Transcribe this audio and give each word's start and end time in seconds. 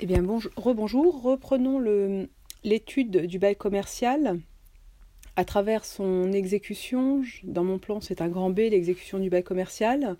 Eh 0.00 0.06
bien, 0.06 0.22
bonjour, 0.22 0.50
rebonjour. 0.56 1.22
Reprenons 1.22 1.78
l'étude 2.64 3.26
du 3.26 3.38
bail 3.38 3.56
commercial 3.56 4.40
à 5.36 5.44
travers 5.44 5.84
son 5.84 6.32
exécution. 6.32 7.22
Dans 7.44 7.62
mon 7.64 7.78
plan, 7.78 8.00
c'est 8.00 8.20
un 8.20 8.28
grand 8.28 8.50
B, 8.50 8.58
l'exécution 8.58 9.18
du 9.18 9.30
bail 9.30 9.44
commercial. 9.44 10.16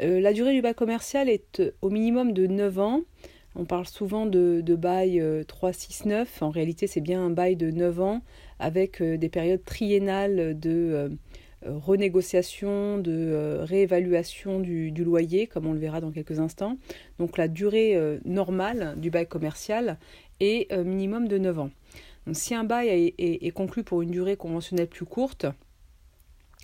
Euh, 0.00 0.20
la 0.20 0.32
durée 0.32 0.54
du 0.54 0.62
bail 0.62 0.74
commercial 0.74 1.28
est 1.28 1.60
euh, 1.60 1.72
au 1.82 1.90
minimum 1.90 2.32
de 2.32 2.46
9 2.46 2.78
ans. 2.78 3.00
On 3.56 3.64
parle 3.64 3.86
souvent 3.86 4.26
de, 4.26 4.62
bail 4.74 5.22
3, 5.46 5.72
6, 5.72 6.06
9. 6.06 6.42
En 6.42 6.50
réalité, 6.50 6.86
c'est 6.86 7.00
bien 7.00 7.22
un 7.22 7.30
bail 7.30 7.56
de 7.56 7.70
9 7.70 8.00
ans 8.00 8.22
avec 8.58 9.00
euh, 9.00 9.16
des 9.16 9.28
périodes 9.28 9.64
triennales 9.64 10.58
de 10.58 11.16
renégociation, 11.66 12.98
de 12.98 13.58
réévaluation 13.62 14.60
du, 14.60 14.92
loyer, 15.04 15.46
comme 15.46 15.66
on 15.66 15.72
le 15.72 15.78
verra 15.78 16.00
dans 16.00 16.10
quelques 16.10 16.40
instants. 16.40 16.78
Donc 17.18 17.38
la 17.38 17.48
durée 17.48 17.98
normale 18.24 18.94
du 18.96 19.10
bail 19.10 19.26
commercial 19.26 19.98
est 20.40 20.74
minimum 20.76 21.28
de 21.28 21.38
9 21.38 21.58
ans. 21.58 21.70
si 22.32 22.54
un 22.54 22.64
bail 22.64 23.14
est 23.18 23.50
conclu 23.52 23.82
pour 23.82 24.02
une 24.02 24.10
durée 24.10 24.36
conventionnelle 24.36 24.88
plus 24.88 25.06
courte, 25.06 25.46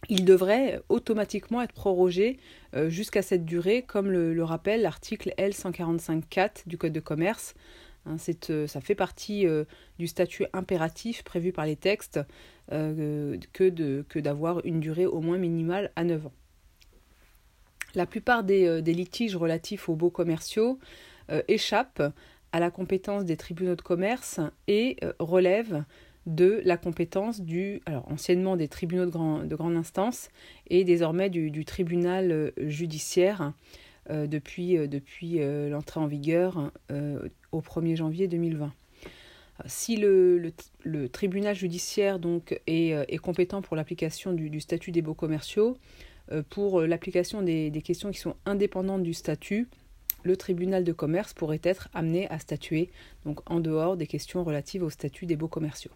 il 0.09 0.25
devrait 0.25 0.81
automatiquement 0.89 1.63
être 1.63 1.73
prorogé 1.73 2.39
euh, 2.75 2.89
jusqu'à 2.89 3.23
cette 3.23 3.45
durée, 3.45 3.83
comme 3.83 4.11
le, 4.11 4.43
rappelle 4.43 4.83
l'article 4.83 5.35
L145.4 5.39 6.67
du 6.67 6.79
Code 6.79 6.93
de 6.93 7.01
commerce. 7.01 7.55
Hein, 8.07 8.17
euh, 8.51 8.67
ça 8.67 8.81
fait 8.81 8.95
partie 8.95 9.47
euh, 9.47 9.65
du 9.99 10.07
statut 10.07 10.47
impératif 10.53 11.23
prévu 11.23 11.53
par 11.53 11.67
les 11.67 11.77
textes 11.77 12.21
que 12.71 14.19
d'avoir 14.21 14.65
une 14.65 14.79
durée 14.79 15.07
au 15.07 15.21
moins 15.21 15.39
minimale 15.39 15.91
à 15.97 16.05
9 16.05 16.27
ans. 16.27 16.33
La 17.97 18.07
plupart 18.07 18.45
des, 18.45 18.81
litiges 18.83 19.35
relatifs 19.35 19.89
aux 19.89 19.97
baux 19.97 20.11
commerciaux 20.11 20.79
échappent 21.49 22.15
à 22.53 22.61
la 22.61 22.71
compétence 22.71 23.25
des 23.25 23.37
tribunaux 23.37 23.75
de 23.75 23.83
commerce 23.83 24.39
et 24.69 24.99
relèvent 25.19 25.85
de 26.27 26.61
la 26.65 26.77
compétence 26.77 27.41
du, 27.41 27.81
alors 27.87 28.11
anciennement 28.11 28.57
des 28.57 28.69
tribunaux 28.69 29.07
de, 29.07 29.47
de 29.47 29.57
grande 29.57 29.77
instance 29.77 30.29
et 30.69 30.85
désormais 30.85 31.31
du, 31.31 31.65
tribunal 31.65 32.31
euh, 32.31 32.51
judiciaire 32.59 33.53
euh, 34.11 34.27
euh, 34.27 34.87
depuis 34.87 35.39
l'entrée 35.71 36.01
en 36.01 36.07
vigueur 36.07 36.73
au 37.53 37.61
1er 37.61 37.97
janvier 37.97 38.29
2020. 38.29 38.73
Si 39.67 39.97
le, 39.97 40.53
tribunal 41.13 41.55
judiciaire 41.55 42.19
donc 42.19 42.61
est, 42.67 43.19
compétent 43.19 43.61
pour 43.61 43.77
l'application 43.77 44.33
du, 44.33 44.61
statut 44.61 44.91
des 44.91 45.03
baux 45.03 45.15
commerciaux, 45.15 45.77
pour 46.49 46.81
l'application 46.81 47.43
des, 47.43 47.71
des, 47.71 47.83
questions 47.83 48.11
qui 48.11 48.19
sont 48.19 48.37
indépendantes 48.47 49.03
du 49.03 49.13
statut, 49.13 49.69
le 50.23 50.37
tribunal 50.37 50.85
de 50.85 50.93
commerce 50.93 51.35
pourrait 51.35 51.61
être 51.63 51.89
amené 51.93 52.29
à 52.31 52.39
statuer 52.39 52.91
donc 53.25 53.41
en 53.51 53.61
dehors 53.61 53.97
des 53.97 54.07
questions 54.07 54.45
relatives 54.45 54.83
au 54.83 54.91
statut 54.91 55.27
des 55.27 55.37
baux 55.37 55.49
commerciaux. 55.49 55.93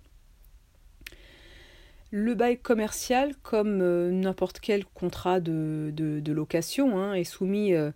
Le 2.17 2.35
bail 2.35 2.59
commercial, 2.59 3.35
comme 3.43 3.81
euh, 3.83 4.13
n'importe 4.13 4.61
quel 4.61 4.85
contrat 4.85 5.41
de, 5.41 6.23
location, 6.25 6.97
hein, 6.97 7.15
est 7.15 7.25
soumis, 7.25 7.75
euh, 7.75 7.91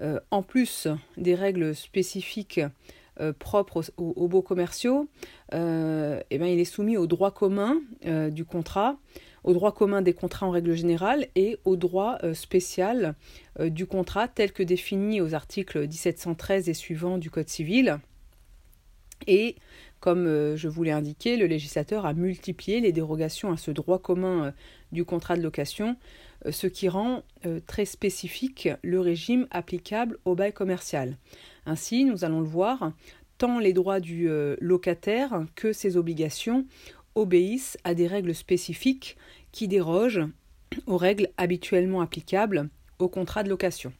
euh, 0.00 0.20
en 0.30 0.42
plus 0.42 0.86
des 1.16 1.34
règles 1.34 1.74
spécifiques 1.74 2.60
propres 3.38 3.84
aux, 3.96 4.28
baux 4.28 4.42
commerciaux, 4.42 5.08
eh 5.52 5.56
bien, 6.38 6.46
il 6.46 6.58
est 6.58 6.64
soumis 6.64 6.96
au 6.96 7.06
droit 7.06 7.30
commun 7.30 7.80
du 8.30 8.44
contrat, 8.44 8.96
au 9.44 9.52
droit 9.52 9.72
commun 9.72 10.02
des 10.02 10.14
contrats 10.14 10.46
en 10.46 10.50
règle 10.50 10.74
générale 10.74 11.28
et 11.36 11.58
au 11.64 11.76
droit 11.76 12.18
spécial 12.32 13.14
du 13.60 13.86
contrat 13.86 14.28
tel 14.28 14.52
que 14.52 14.62
défini 14.62 15.20
aux 15.20 15.34
articles 15.34 15.80
1713 15.80 16.68
et 16.68 16.74
suivants 16.74 17.18
du 17.18 17.30
Code 17.30 17.48
civil. 17.48 17.98
Et 19.26 19.56
comme 20.04 20.26
euh, 20.26 20.54
je 20.54 20.68
vous 20.68 20.82
l'ai 20.82 20.90
indiqué, 20.90 21.38
le 21.38 21.46
législateur 21.46 22.04
a 22.04 22.12
multiplié 22.12 22.80
les 22.80 22.92
dérogations 22.92 23.50
à 23.50 23.56
ce 23.56 23.70
droit 23.70 23.98
commun 23.98 24.44
euh, 24.44 24.50
du 24.92 25.06
contrat 25.06 25.34
de 25.34 25.42
location, 25.42 25.96
euh, 26.44 26.52
ce 26.52 26.66
qui 26.66 26.90
rend 26.90 27.22
très 27.66 27.86
spécifique 27.86 28.68
le 28.82 29.00
régime 29.00 29.46
applicable 29.50 30.18
au 30.26 30.34
bail 30.34 30.52
commercial. 30.52 31.16
Ainsi, 31.66 32.04
nous 32.04 32.24
allons 32.24 32.40
le 32.40 32.46
voir, 32.46 32.92
tant 33.38 33.58
les 33.58 33.72
droits 33.72 34.00
du 34.00 34.28
locataire 34.60 35.44
que 35.54 35.72
ses 35.72 35.96
obligations 35.96 36.66
obéissent 37.14 37.78
à 37.84 37.94
des 37.94 38.06
règles 38.06 38.34
spécifiques 38.34 39.16
qui 39.52 39.68
dérogent 39.68 40.28
aux 40.86 40.96
règles 40.96 41.28
habituellement 41.36 42.00
applicables 42.00 42.68
au 42.98 43.08
contrat 43.08 43.42
de 43.42 43.48
location. 43.48 43.92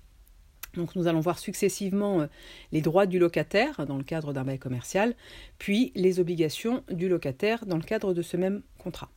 Donc 0.75 0.97
nous 0.97 1.07
allons 1.07 1.21
voir 1.21 1.39
successivement 1.39 2.23
euh, 2.23 2.27
les 2.73 2.81
droits 2.81 3.07
du 3.07 3.19
locataire 3.19 3.87
dans 3.87 3.97
le 3.97 4.03
cadre 4.03 4.33
d'un 4.33 4.45
bail 4.45 4.59
commercial, 4.59 5.15
puis 5.59 5.93
les 5.95 6.21
obligations 6.21 6.83
du 6.91 7.09
locataire 7.09 7.65
dans 7.67 7.77
le 7.77 7.83
cadre 7.83 8.13
de 8.13 8.23
ce 8.23 8.37
même 8.37 8.63
contrat. 8.79 9.09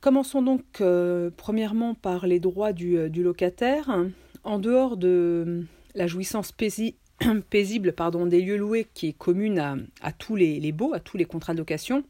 Commençons 0.00 0.42
donc 0.42 0.62
euh, 0.80 1.30
premièrement 1.36 1.94
par 1.94 2.26
les 2.26 2.40
droits 2.40 2.72
du, 2.72 2.96
euh, 2.96 3.08
locataire. 3.08 3.90
En 4.42 4.58
dehors 4.58 4.96
de 4.96 5.66
la 5.94 6.06
jouissance 6.06 6.52
paisible 7.50 7.92
pardon, 7.92 8.26
des 8.26 8.40
lieux 8.40 8.56
loués 8.56 8.86
qui 8.94 9.08
est 9.08 9.12
commune 9.12 9.58
à, 10.00 10.12
tous 10.12 10.36
les, 10.36 10.72
baux, 10.72 10.94
à 10.94 11.00
tous 11.00 11.16
les 11.16 11.24
contrats 11.24 11.54
de 11.54 11.58
location, 11.58 12.04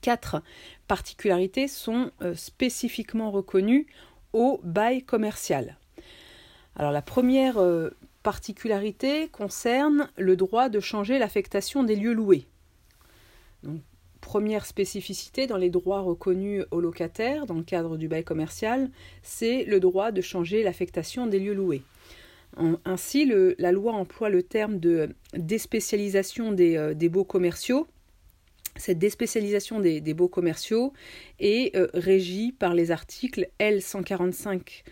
quatre 0.00 0.42
particularités 0.88 1.68
sont 1.68 2.10
spécifiquement 2.34 3.30
reconnues 3.30 3.86
au 4.32 4.60
bail 4.64 5.02
commercial. 5.02 5.78
Alors 6.76 6.92
la 6.92 7.02
première 7.02 7.58
euh, 7.58 7.90
particularité 8.22 9.28
concerne 9.28 10.08
le 10.16 10.36
droit 10.36 10.68
de 10.68 10.80
changer 10.80 11.18
l'affectation 11.18 11.84
des 11.84 11.96
lieux 11.96 12.12
loués. 12.12 12.46
première 14.20 14.66
spécificité 14.66 15.46
dans 15.46 15.58
les 15.58 15.70
droits 15.70 16.00
reconnus 16.00 16.64
aux 16.70 16.80
locataires 16.80 17.46
dans 17.46 17.54
le 17.54 17.62
cadre 17.62 17.96
du 17.96 18.08
bail 18.08 18.24
commercial, 18.24 18.90
c'est 19.22 19.64
le 19.64 19.78
droit 19.78 20.10
de 20.10 20.20
changer 20.20 20.62
l'affectation 20.62 21.26
des 21.26 21.38
lieux 21.38 21.54
loués. 21.54 21.82
Ainsi, 22.84 23.30
la 23.58 23.72
loi 23.72 23.92
emploie 23.92 24.28
le 24.28 24.42
terme 24.42 24.78
de 24.78 25.08
déspécialisation 25.34 26.52
des, 26.52 26.76
euh, 26.76 26.94
des 26.94 27.08
baux 27.08 27.24
commerciaux. 27.24 27.88
Cette 28.76 28.98
déspécialisation 28.98 29.80
des, 29.80 30.00
des 30.00 30.14
baux 30.14 30.28
commerciaux 30.28 30.92
est 31.38 31.76
euh, 31.76 31.88
régie 31.94 32.52
par 32.52 32.74
les 32.74 32.90
articles 32.90 33.48
L145 33.60 34.82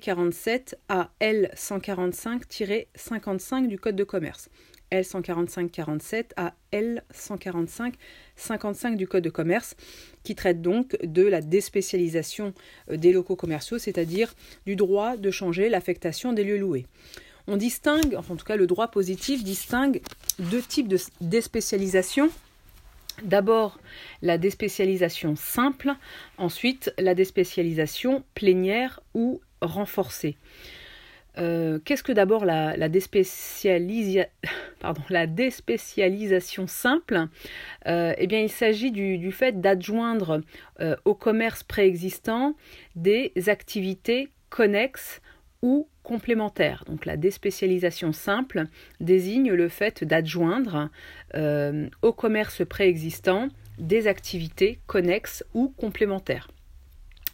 47 0.00 0.78
à 0.88 1.12
L145-55 1.20 3.68
du 3.68 3.78
Code 3.78 3.96
de 3.96 4.04
commerce. 4.04 4.50
L145-47 4.92 6.26
à 6.36 6.54
L145-55 6.72 8.96
du 8.96 9.06
Code 9.06 9.24
de 9.24 9.30
commerce, 9.30 9.76
qui 10.24 10.34
traite 10.34 10.62
donc 10.62 10.96
de 11.02 11.22
la 11.22 11.40
déspécialisation 11.40 12.54
euh, 12.90 12.96
des 12.96 13.12
locaux 13.12 13.36
commerciaux, 13.36 13.78
c'est-à-dire 13.78 14.34
du 14.66 14.74
droit 14.76 15.16
de 15.16 15.30
changer 15.30 15.68
l'affectation 15.68 16.32
des 16.32 16.44
lieux 16.44 16.58
loués. 16.58 16.86
On 17.46 17.56
distingue, 17.56 18.14
enfin 18.16 18.34
en 18.34 18.36
tout 18.36 18.44
cas 18.44 18.56
le 18.56 18.66
droit 18.66 18.88
positif 18.88 19.42
distingue 19.42 20.00
deux 20.38 20.62
types 20.62 20.88
de 20.88 20.98
déspécialisation 21.20 22.30
D'abord 23.22 23.78
la 24.22 24.38
déspécialisation 24.38 25.34
simple, 25.36 25.94
ensuite 26.36 26.92
la 26.98 27.14
déspécialisation 27.14 28.22
plénière 28.34 29.00
ou 29.14 29.40
renforcée. 29.60 30.36
Euh, 31.38 31.78
qu'est-ce 31.84 32.02
que 32.02 32.12
d'abord 32.12 32.44
la, 35.10 35.26
déspécialisation 35.26 36.66
simple 36.66 37.26
euh, 37.86 38.14
Eh 38.18 38.26
bien, 38.26 38.40
il 38.40 38.50
s'agit 38.50 38.90
du, 38.90 39.32
fait 39.32 39.60
d'adjoindre 39.60 40.40
euh, 40.80 40.96
au 41.04 41.14
commerce 41.14 41.62
préexistant 41.62 42.56
des 42.96 43.32
activités 43.46 44.30
connexes 44.50 45.20
ou 45.62 45.88
complémentaires. 46.02 46.84
Donc 46.86 47.04
la 47.04 47.16
déspécialisation 47.16 48.12
simple 48.12 48.64
désigne 49.00 49.52
le 49.52 49.68
fait 49.68 50.04
d'adjoindre 50.04 50.88
au 51.34 52.12
commerce 52.12 52.64
préexistant 52.64 53.48
des 53.78 54.06
activités 54.06 54.78
connexes 54.86 55.44
ou 55.54 55.68
complémentaires. 55.76 56.48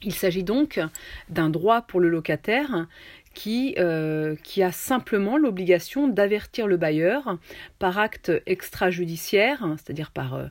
Il 0.05 0.15
s'agit 0.15 0.43
donc 0.43 0.81
d'un 1.29 1.51
droit 1.51 1.83
pour 1.83 2.01
le 2.01 2.09
locataire 2.09 2.87
qui, 3.35 3.75
euh, 3.79 4.37
qui 4.43 4.63
a 4.63 4.73
simplement 4.73 5.37
l'obligation 5.37 6.09
d'avertir 6.09 6.67
le 6.67 6.77
bailleur 6.77 7.39
par 7.79 7.99
acte 7.99 8.33
extrajudiciaire, 8.47 9.67
c'est-à-dire 9.77 10.11
par 10.11 10.35
euh, 10.35 10.47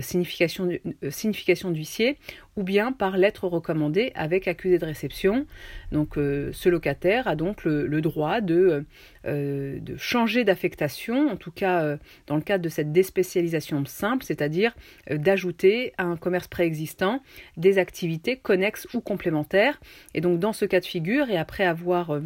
signification, 0.00 0.68
signification 1.10 1.70
d'huissier, 1.70 2.18
ou 2.56 2.62
bien 2.62 2.92
par 2.92 3.16
lettre 3.16 3.46
recommandée 3.48 4.12
avec 4.14 4.48
accusé 4.48 4.78
de 4.78 4.84
réception. 4.84 5.46
Donc 5.92 6.14
ce 6.14 6.68
locataire 6.68 7.28
a 7.28 7.36
donc 7.36 7.64
le, 7.64 8.00
droit 8.00 8.40
de, 8.40 8.84
de 9.24 9.96
changer 9.96 10.44
d'affectation, 10.44 11.28
en 11.28 11.36
tout 11.36 11.50
cas 11.50 11.98
dans 12.26 12.36
le 12.36 12.42
cadre 12.42 12.64
de 12.64 12.68
cette 12.68 12.92
déspécialisation 12.92 13.84
simple, 13.84 14.24
c'est-à-dire 14.24 14.74
d'ajouter 15.10 15.92
à 15.98 16.04
un 16.04 16.16
commerce 16.16 16.48
préexistant 16.48 17.22
des 17.56 17.78
activités 17.78 18.36
connexes 18.36 18.88
ou 18.94 19.00
complémentaires. 19.00 19.80
Et 20.14 20.20
donc 20.20 20.38
dans 20.38 20.52
ce 20.52 20.64
cas 20.64 20.80
de 20.80 20.86
figure, 20.86 21.28
et 21.28 21.36
après 21.36 21.64
avoir 21.64 22.20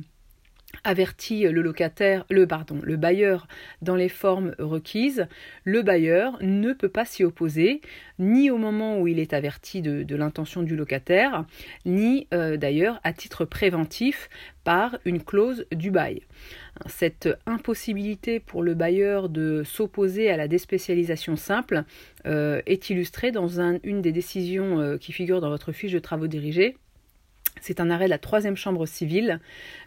avertit 0.85 1.43
le 1.43 1.63
locataire, 1.63 2.25
le 2.31 2.47
pardon, 2.47 2.79
le 2.83 2.97
bailleur 2.97 3.47
dans 3.83 3.97
les 3.97 4.09
formes 4.09 4.55
requises, 4.59 5.27
le 5.65 5.83
bailleur 5.83 6.39
ne 6.41 6.73
peut 6.73 6.89
pas 6.89 7.05
s'y 7.05 7.25
opposer, 7.25 7.81
ni 8.19 8.51
au 8.51 8.59
moment 8.59 8.99
où 8.99 9.07
il 9.07 9.19
est 9.19 9.33
averti 9.33 9.83
de, 9.83 10.15
l'intention 10.15 10.63
du 10.63 10.77
locataire, 10.77 11.45
ni 11.87 12.29
euh, 12.35 12.57
d'ailleurs 12.57 13.01
à 13.05 13.13
titre 13.13 13.45
préventif 13.45 14.29
par 14.65 14.99
une 15.05 15.23
clause 15.23 15.67
du 15.73 15.91
bail. 15.91 16.23
Cette 16.87 17.29
impossibilité 17.47 18.41
pour 18.41 18.63
le 18.63 18.75
bailleur 18.75 19.29
de 19.29 19.63
s'opposer 19.65 20.31
à 20.31 20.37
la 20.37 20.49
déspécialisation 20.49 21.37
simple 21.37 21.85
euh, 22.27 22.61
est 22.67 22.91
illustrée 22.91 23.33
dans 23.33 23.61
une 23.83 24.03
des 24.03 24.13
décisions 24.13 24.81
euh, 24.81 24.97
qui 24.99 25.13
figure 25.13 25.41
dans 25.41 25.51
votre 25.51 25.73
fiche 25.73 25.93
de 25.93 25.99
travaux 25.99 26.27
dirigés 26.27 26.77
c'est 27.61 27.81
un 27.81 27.91
arrêt 27.91 28.07
de 28.07 28.11
la 28.11 28.19
troisième 28.19 28.57
chambre 28.57 28.87
civile 28.87 29.41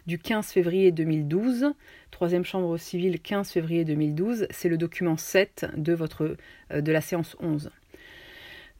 du 0.06 0.18
15 0.18 0.46
février 0.46 0.92
2012. 0.92 1.72
Troisième 2.10 2.44
chambre 2.44 2.76
civile 2.76 3.20
15 3.20 3.50
février 3.50 3.84
2012, 3.84 4.46
c'est 4.50 4.68
le 4.68 4.76
document 4.76 5.16
7 5.16 5.66
de, 5.76 5.92
votre, 5.92 6.36
euh, 6.72 6.80
de 6.80 6.92
la 6.92 7.00
séance 7.00 7.36
11. 7.40 7.70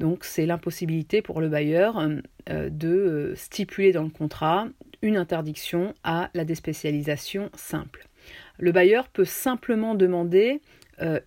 Donc 0.01 0.25
c'est 0.25 0.47
l'impossibilité 0.47 1.23
pour 1.23 1.41
le 1.41 1.49
bailleur 1.49 1.99
euh, 1.99 2.71
de 2.71 2.89
euh, 2.89 3.35
stipuler 3.37 3.93
dans 3.93 4.03
le 4.03 4.11
contrat 4.11 4.69
une 5.03 5.17
interdiction 5.17 5.95
à 6.05 6.31
la 6.35 6.45
déspécialisation 6.45 7.51
simple. 7.55 8.07
Le 8.59 8.73
bailleur 8.73 9.09
peut 9.09 9.27
simplement 9.27 9.95
demander 9.95 10.61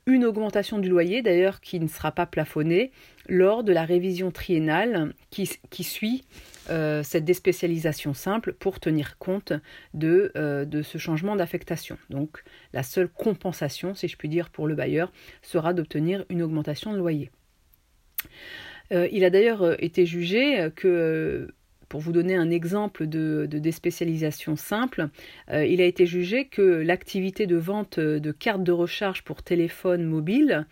une 0.05 0.23
augmentation 0.23 0.79
du 0.79 0.87
loyer, 0.87 1.21
d'ailleurs 1.21 1.59
qui 1.59 1.81
ne 1.81 1.89
sera 1.89 2.13
pas 2.13 2.25
plafonnée, 2.25 2.89
lors 3.27 3.65
de 3.65 3.73
la 3.73 3.83
révision 3.83 4.31
triennale 4.31 5.13
qui 5.29 5.83
suit 5.83 6.23
euh, 6.69 7.03
cette 7.03 7.25
déspécialisation 7.25 8.13
simple 8.13 8.53
pour 8.53 8.79
tenir 8.79 9.17
compte 9.17 9.53
de, 9.93 10.31
euh, 10.35 10.65
de 10.65 10.81
ce 10.81 10.97
changement 10.97 11.35
d'affectation. 11.35 11.97
Donc 12.09 12.43
la 12.73 12.83
seule 12.83 13.07
compensation, 13.07 13.95
si 13.95 14.07
je 14.07 14.17
puis 14.17 14.29
dire, 14.29 14.49
pour 14.49 14.67
le 14.67 14.75
bailleur 14.75 15.11
sera 15.41 15.73
d'obtenir 15.73 16.25
une 16.29 16.41
augmentation 16.41 16.93
de 16.93 16.97
loyer. 16.97 17.31
Euh, 18.91 19.07
il 19.11 19.23
a 19.23 19.29
d'ailleurs 19.29 19.81
été 19.83 20.05
jugé 20.05 20.69
que 20.75 21.53
pour 21.89 22.01
vous 22.01 22.11
donner 22.11 22.35
un 22.35 22.49
exemple 22.49 23.07
de, 23.07 23.45
déspécialisation 23.45 24.55
simple, 24.55 25.09
euh, 25.51 25.65
il 25.65 25.81
a 25.81 25.85
été 25.85 26.05
jugé 26.05 26.45
que 26.45 26.61
l'activité 26.61 27.47
de 27.47 27.55
vente 27.55 27.99
de 27.99 28.31
cartes 28.31 28.63
de 28.63 28.71
recharge 28.71 29.23
pour 29.23 29.41
téléphone 29.41 30.03
mobile 30.03 30.65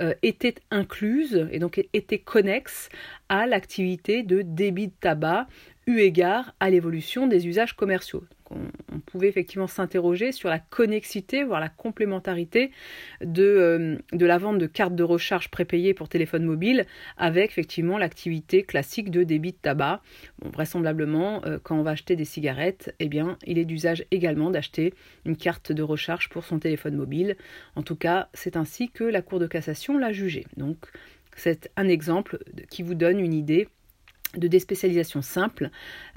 euh, 0.00 0.14
était 0.22 0.56
incluse 0.70 1.48
et 1.50 1.58
donc 1.58 1.84
était 1.92 2.18
connexe 2.18 2.88
à 3.28 3.46
l'activité 3.46 4.22
de 4.22 4.42
débit 4.42 4.88
de 4.88 4.92
tabac 5.00 5.46
eu 5.86 5.98
égard 5.98 6.54
à 6.60 6.70
l'évolution 6.70 7.26
des 7.26 7.46
usages 7.46 7.74
commerciaux 7.74 8.24
on, 8.50 9.00
pouvait 9.00 9.28
effectivement 9.28 9.66
s'interroger 9.66 10.30
sur 10.32 10.48
la 10.48 10.58
connexité, 10.58 11.42
voire 11.42 11.60
la 11.60 11.68
complémentarité 11.68 12.70
de, 13.22 13.42
euh, 13.42 13.96
de, 14.12 14.26
la 14.26 14.38
vente 14.38 14.58
de 14.58 14.66
cartes 14.66 14.94
de 14.94 15.02
recharge 15.02 15.50
prépayées 15.50 15.94
pour 15.94 16.08
téléphone 16.08 16.44
mobile 16.44 16.86
avec 17.16 17.50
effectivement 17.50 17.98
l'activité 17.98 18.62
classique 18.62 19.10
de 19.10 19.22
débit 19.22 19.52
de 19.52 19.56
tabac. 19.56 20.02
vraisemblablement, 20.42 21.44
euh, 21.46 21.58
quand 21.62 21.76
on 21.76 21.82
va 21.82 21.92
acheter 21.92 22.14
des 22.16 22.24
cigarettes, 22.24 22.94
eh 23.00 23.08
bien, 23.08 23.36
il 23.46 23.58
est 23.58 23.64
d'usage 23.64 24.04
également 24.10 24.50
d'acheter 24.50 24.94
une 25.24 25.36
carte 25.36 25.72
de 25.72 25.82
recharge 25.82 26.28
pour 26.28 26.44
son 26.44 26.58
téléphone 26.58 26.96
mobile. 26.96 27.36
En 27.76 27.82
tout 27.82 27.96
cas, 27.96 28.28
c'est 28.34 28.56
ainsi 28.56 28.90
que 28.90 29.04
la 29.04 29.22
Cour 29.22 29.38
de 29.38 29.46
cassation 29.46 29.98
l'a 29.98 30.12
jugé. 30.12 30.46
Donc, 30.56 30.76
c'est 31.36 31.70
un 31.76 31.88
exemple 31.88 32.38
qui 32.70 32.82
vous 32.82 32.94
donne 32.94 33.18
une 33.20 33.34
idée 33.34 33.68
de 34.36 34.48
déspécialisation 34.48 35.22
simple 35.22 35.70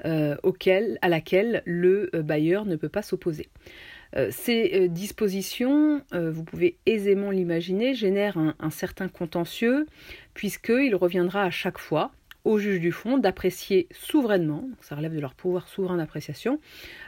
euh, 0.04 0.36
à 1.02 1.08
laquelle 1.08 1.62
le 1.64 2.10
euh, 2.14 2.22
bailleur 2.22 2.64
ne 2.64 2.76
peut 2.76 2.88
pas 2.88 3.02
s'opposer. 3.02 3.48
Euh, 4.16 4.28
ces 4.30 4.88
dispositions, 4.88 6.02
vous 6.12 6.44
pouvez 6.44 6.76
aisément 6.86 7.30
l'imaginer, 7.30 7.94
génèrent 7.94 8.38
un, 8.38 8.70
certain 8.70 9.08
contentieux, 9.08 9.86
puisqu'il 10.34 10.94
reviendra 10.94 11.42
à 11.42 11.50
chaque 11.50 11.78
fois 11.78 12.12
au 12.44 12.58
juge 12.58 12.78
du 12.78 12.92
fond 12.92 13.16
d'apprécier 13.18 13.88
souverainement, 13.90 14.68
ça 14.80 14.94
relève 14.94 15.14
de 15.14 15.20
leur 15.20 15.34
pouvoir 15.34 15.66
souverain 15.66 15.96
d'appréciation, 15.96 16.60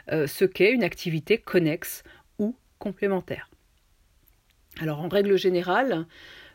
ce 0.09 0.45
qu'est 0.45 0.73
une 0.73 0.83
activité 0.83 1.37
connexe 1.37 2.03
ou 2.39 2.55
complémentaire. 2.79 3.49
Alors 4.81 4.99
en 4.99 5.07
règle 5.07 5.37
générale, 5.37 6.07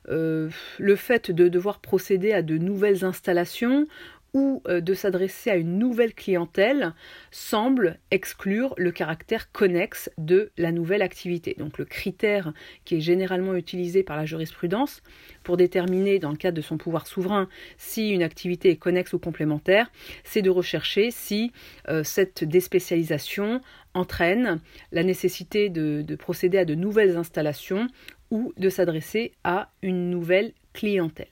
le 0.08 0.96
fait 0.96 1.30
de 1.30 1.48
devoir 1.48 1.78
procéder 1.78 2.32
à 2.32 2.42
de 2.42 2.58
nouvelles 2.58 3.04
installations 3.04 3.86
ou 4.34 4.62
euh, 4.66 4.80
de 4.80 4.94
s'adresser 4.94 5.50
à 5.50 5.56
une 5.56 5.78
nouvelle 5.78 6.14
clientèle 6.14 6.94
semble 7.30 7.98
exclure 8.10 8.74
le 8.78 8.90
caractère 8.90 9.52
connexe 9.52 10.10
de 10.18 10.50
la 10.56 10.72
nouvelle 10.72 11.02
activité. 11.02 11.54
Donc 11.58 11.78
le 11.78 11.84
critère 11.84 12.52
qui 12.84 12.96
est 12.96 13.00
généralement 13.00 13.54
utilisé 13.54 14.02
par 14.02 14.16
la 14.16 14.24
jurisprudence 14.24 15.02
pour 15.42 15.56
déterminer 15.56 16.18
dans 16.18 16.30
le 16.30 16.36
cadre 16.36 16.56
de 16.56 16.62
son 16.62 16.78
pouvoir 16.78 17.06
souverain 17.06 17.48
si 17.76 18.10
une 18.10 18.22
activité 18.22 18.70
est 18.70 18.76
connexe 18.76 19.12
ou 19.12 19.18
complémentaire, 19.18 19.90
c'est 20.24 20.42
de 20.42 20.50
rechercher 20.50 21.10
si 21.10 21.52
euh, 21.88 22.02
cette 22.04 22.44
déspécialisation 22.44 23.60
entraîne 23.94 24.60
la 24.90 25.02
nécessité 25.02 25.68
de 25.68 26.16
procéder 26.16 26.56
à 26.56 26.64
de 26.64 26.74
nouvelles 26.74 27.18
installations 27.18 27.88
ou 28.30 28.54
de 28.56 28.70
s'adresser 28.70 29.32
à 29.44 29.70
une 29.82 30.08
nouvelle 30.08 30.54
clientèle. 30.72 31.28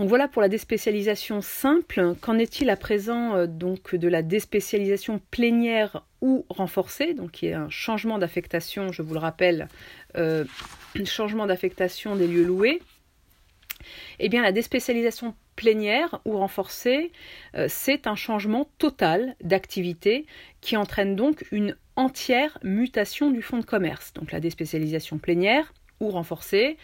Donc 0.00 0.08
voilà 0.08 0.28
pour 0.28 0.40
la 0.40 0.48
déspécialisation 0.48 1.42
simple. 1.42 2.14
Qu'en 2.22 2.38
est-il 2.38 2.70
à 2.70 2.76
présent 2.76 3.36
euh, 3.36 3.46
donc 3.46 3.94
de 3.94 4.08
la 4.08 4.22
déspécialisation 4.22 5.20
plénière 5.30 6.06
ou 6.22 6.46
renforcée, 6.48 7.12
donc 7.12 7.32
qui 7.32 7.48
est 7.48 7.52
un 7.52 7.68
changement 7.68 8.16
d'affectation, 8.16 8.92
je 8.92 9.02
vous 9.02 9.12
le 9.12 9.20
rappelle, 9.20 9.68
euh, 10.16 10.46
changement 11.04 11.44
d'affectation 11.44 12.16
des 12.16 12.26
lieux 12.26 12.44
loués? 12.44 12.80
Eh 14.20 14.30
bien, 14.30 14.40
la 14.40 14.52
déspécialisation 14.52 15.34
plénière 15.54 16.22
ou 16.24 16.38
renforcée, 16.38 17.12
euh, 17.54 17.66
c'est 17.68 18.06
un 18.06 18.14
changement 18.14 18.70
total 18.78 19.36
d'activité 19.42 20.24
qui 20.62 20.78
entraîne 20.78 21.14
donc 21.14 21.44
une 21.52 21.76
entière 21.96 22.56
mutation 22.62 23.30
du 23.30 23.42
fonds 23.42 23.58
de 23.58 23.66
commerce. 23.66 24.14
Donc 24.14 24.32
la 24.32 24.40
déspécialisation 24.40 25.18
plénière, 25.18 25.74
ou 26.00 26.10
renforcée 26.10 26.76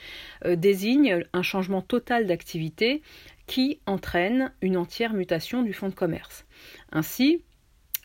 euh, 0.45 0.57
désigne 0.57 1.25
un 1.33 1.43
changement 1.43 1.83
total 1.83 2.27
d'activité 2.27 3.03
qui 3.47 3.81
entraîne 3.87 4.53
une 4.61 4.77
entière 4.77 5.13
mutation 5.13 5.63
du 5.63 5.73
fonds 5.73 5.89
de 5.89 5.95
commerce. 5.95 6.45
Ainsi, 6.93 7.43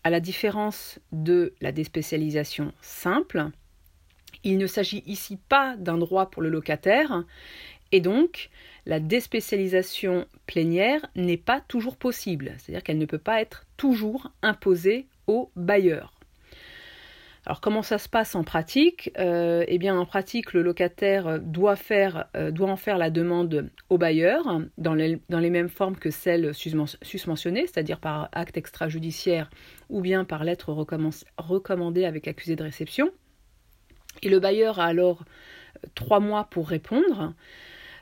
à 0.04 0.10
la 0.10 0.20
différence 0.20 1.00
de 1.12 1.54
la 1.62 1.72
déspécialisation 1.72 2.74
simple, 2.82 3.50
il 4.44 4.58
ne 4.58 4.68
s'agit 4.68 5.04
ici 5.06 5.38
pas 5.50 5.76
d'un 5.78 5.98
droit 5.98 6.30
pour 6.30 6.42
le 6.42 6.50
locataire 6.50 7.24
et 7.92 8.00
donc 8.00 8.50
la 8.86 9.00
déspécialisation 9.00 10.26
plénière 10.48 11.06
n'est 11.16 11.38
pas 11.38 11.62
toujours 11.62 11.98
possible, 11.98 12.56
c'est-à-dire 12.58 12.84
qu'elle 12.84 12.98
ne 12.98 13.06
peut 13.06 13.18
pas 13.18 13.42
être 13.42 13.66
toujours 13.78 14.32
imposée 14.42 15.08
au 15.28 15.52
bailleur. 15.56 16.21
Alors 17.46 17.60
comment 17.60 17.82
ça 17.82 17.98
se 17.98 18.08
passe 18.08 18.36
en 18.36 18.44
pratique? 18.44 19.12
Euh, 19.18 19.66
Eh 19.68 19.80
bien 19.80 19.98
en 19.98 20.06
pratique, 20.06 20.54
le 20.54 20.62
locataire 20.62 21.40
doit, 21.40 21.76
faire, 21.76 22.26
euh, 22.38 22.52
doit 22.52 22.70
en 22.70 22.76
faire 22.76 23.00
la 23.00 23.10
demande 23.10 23.70
au 23.90 23.98
bailleur 23.98 24.62
dans 24.78 24.94
les, 24.94 25.50
mêmes 25.50 25.70
formes 25.70 25.96
que 25.96 26.12
celles 26.12 26.54
susmentionnées, 26.54 27.66
c'est-à-dire 27.66 28.00
par 28.00 28.30
acte 28.32 28.58
extrajudiciaire 28.58 29.50
ou 29.90 30.02
bien 30.02 30.24
par 30.24 30.44
lettre 30.44 30.72
recommandée 31.38 32.06
avec 32.06 32.28
accusé 32.28 32.56
de 32.56 32.64
réception. 32.64 33.10
Et 34.22 34.30
le 34.30 34.40
bailleur 34.40 34.80
a 34.80 34.86
alors 34.86 35.24
euh, 35.84 35.88
trois 35.96 36.20
mois 36.20 36.44
pour 36.44 36.70
répondre. 36.70 37.34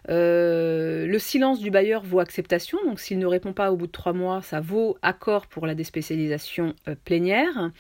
le 0.10 1.17
silence 1.17 1.60
du 1.62 1.72
bailleur 1.72 2.03
vaut 2.03 2.19
acceptation, 2.19 2.77
donc 2.84 3.00
s'il 3.00 3.19
ne 3.19 3.25
répond 3.25 3.53
pas 3.53 3.72
au 3.72 3.77
bout 3.77 3.88
de 3.88 3.91
trois 3.91 4.13
mois, 4.13 4.41
ça 4.41 4.60
vaut 4.60 4.98
accord 5.01 5.48
pour 5.48 5.65
la 5.65 5.75
déspécialisation 5.75 6.75
plénière. 7.05 7.72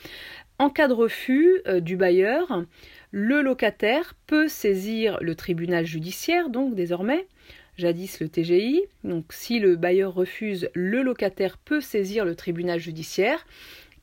En 0.59 0.69
cas 0.69 0.89
de 0.89 0.93
refus 0.93 1.61
du 1.81 1.95
bailleur, 1.95 2.65
le 3.11 3.41
locataire 3.41 4.13
peut 4.27 4.49
saisir 4.49 5.17
le 5.21 5.33
tribunal 5.33 5.85
judiciaire, 5.85 6.49
donc 6.49 6.75
désormais, 6.75 7.27
jadis 7.77 8.19
le 8.19 8.27
TGI. 8.27 8.83
Donc 9.05 9.31
si 9.31 9.59
le 9.59 9.77
bailleur 9.77 10.13
refuse, 10.13 10.69
le 10.73 11.01
locataire 11.01 11.57
peut 11.57 11.79
saisir 11.79 12.25
le 12.25 12.35
tribunal 12.35 12.77
judiciaire 12.77 13.47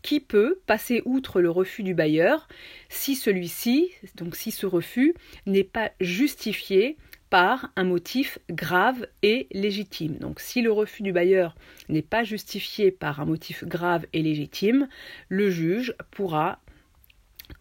qui 0.00 0.18
peut 0.18 0.58
passer 0.66 1.02
outre 1.04 1.42
le 1.42 1.50
refus 1.50 1.82
du 1.82 1.92
bailleur 1.92 2.48
si 2.88 3.16
celui-ci, 3.16 3.90
donc 4.14 4.34
si 4.34 4.50
ce 4.50 4.64
refus 4.64 5.14
n'est 5.44 5.62
pas 5.64 5.90
justifié 6.00 6.96
par 7.30 7.70
un 7.76 7.84
motif 7.84 8.38
grave 8.50 9.06
et 9.22 9.48
légitime. 9.52 10.16
Donc 10.18 10.40
si 10.40 10.62
le 10.62 10.72
refus 10.72 11.02
du 11.02 11.12
bailleur 11.12 11.56
n'est 11.88 12.02
pas 12.02 12.24
justifié 12.24 12.90
par 12.90 13.20
un 13.20 13.24
motif 13.24 13.64
grave 13.64 14.06
et 14.12 14.22
légitime, 14.22 14.88
le 15.28 15.50
juge 15.50 15.94
pourra 16.10 16.60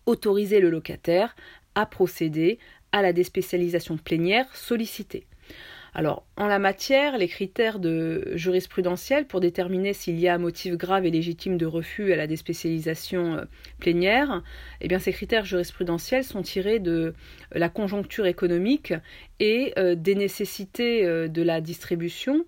autoriser 0.06 0.60
le 0.60 0.70
locataire 0.70 1.36
à 1.74 1.86
procéder 1.86 2.60
à 2.92 3.02
la 3.02 3.14
déspécialisation 3.14 3.98
plénière 3.98 4.56
sollicitée. 4.56 5.26
Alors, 5.98 6.26
en 6.36 6.48
la 6.48 6.60
matière, 6.60 7.18
les 7.18 7.30
critères 7.30 7.80
de 7.80 8.34
jurisprudentiels 8.36 9.26
pour 9.26 9.40
déterminer 9.40 9.94
s'il 9.94 10.20
y 10.20 10.28
a 10.28 10.34
un 10.34 10.38
motif 10.38 10.76
grave 10.76 11.06
et 11.06 11.10
légitime 11.10 11.58
de 11.58 11.66
refus 11.66 12.12
à 12.12 12.18
la 12.18 12.28
déspécialisation 12.28 13.36
euh, 13.36 13.46
plénière, 13.80 14.44
eh 14.82 14.90
bien, 14.90 15.00
ces 15.00 15.14
critères 15.14 15.46
jurisprudentiels 15.46 16.26
sont 16.26 16.42
tirés 16.42 16.80
de 16.80 17.14
la 17.54 17.70
conjoncture 17.70 18.26
économique 18.26 18.94
et 19.40 19.72
euh, 19.78 19.96
des 19.96 20.16
nécessités 20.16 21.06
euh, 21.06 21.30
de 21.30 21.42
la 21.42 21.62
distribution. 21.62 22.44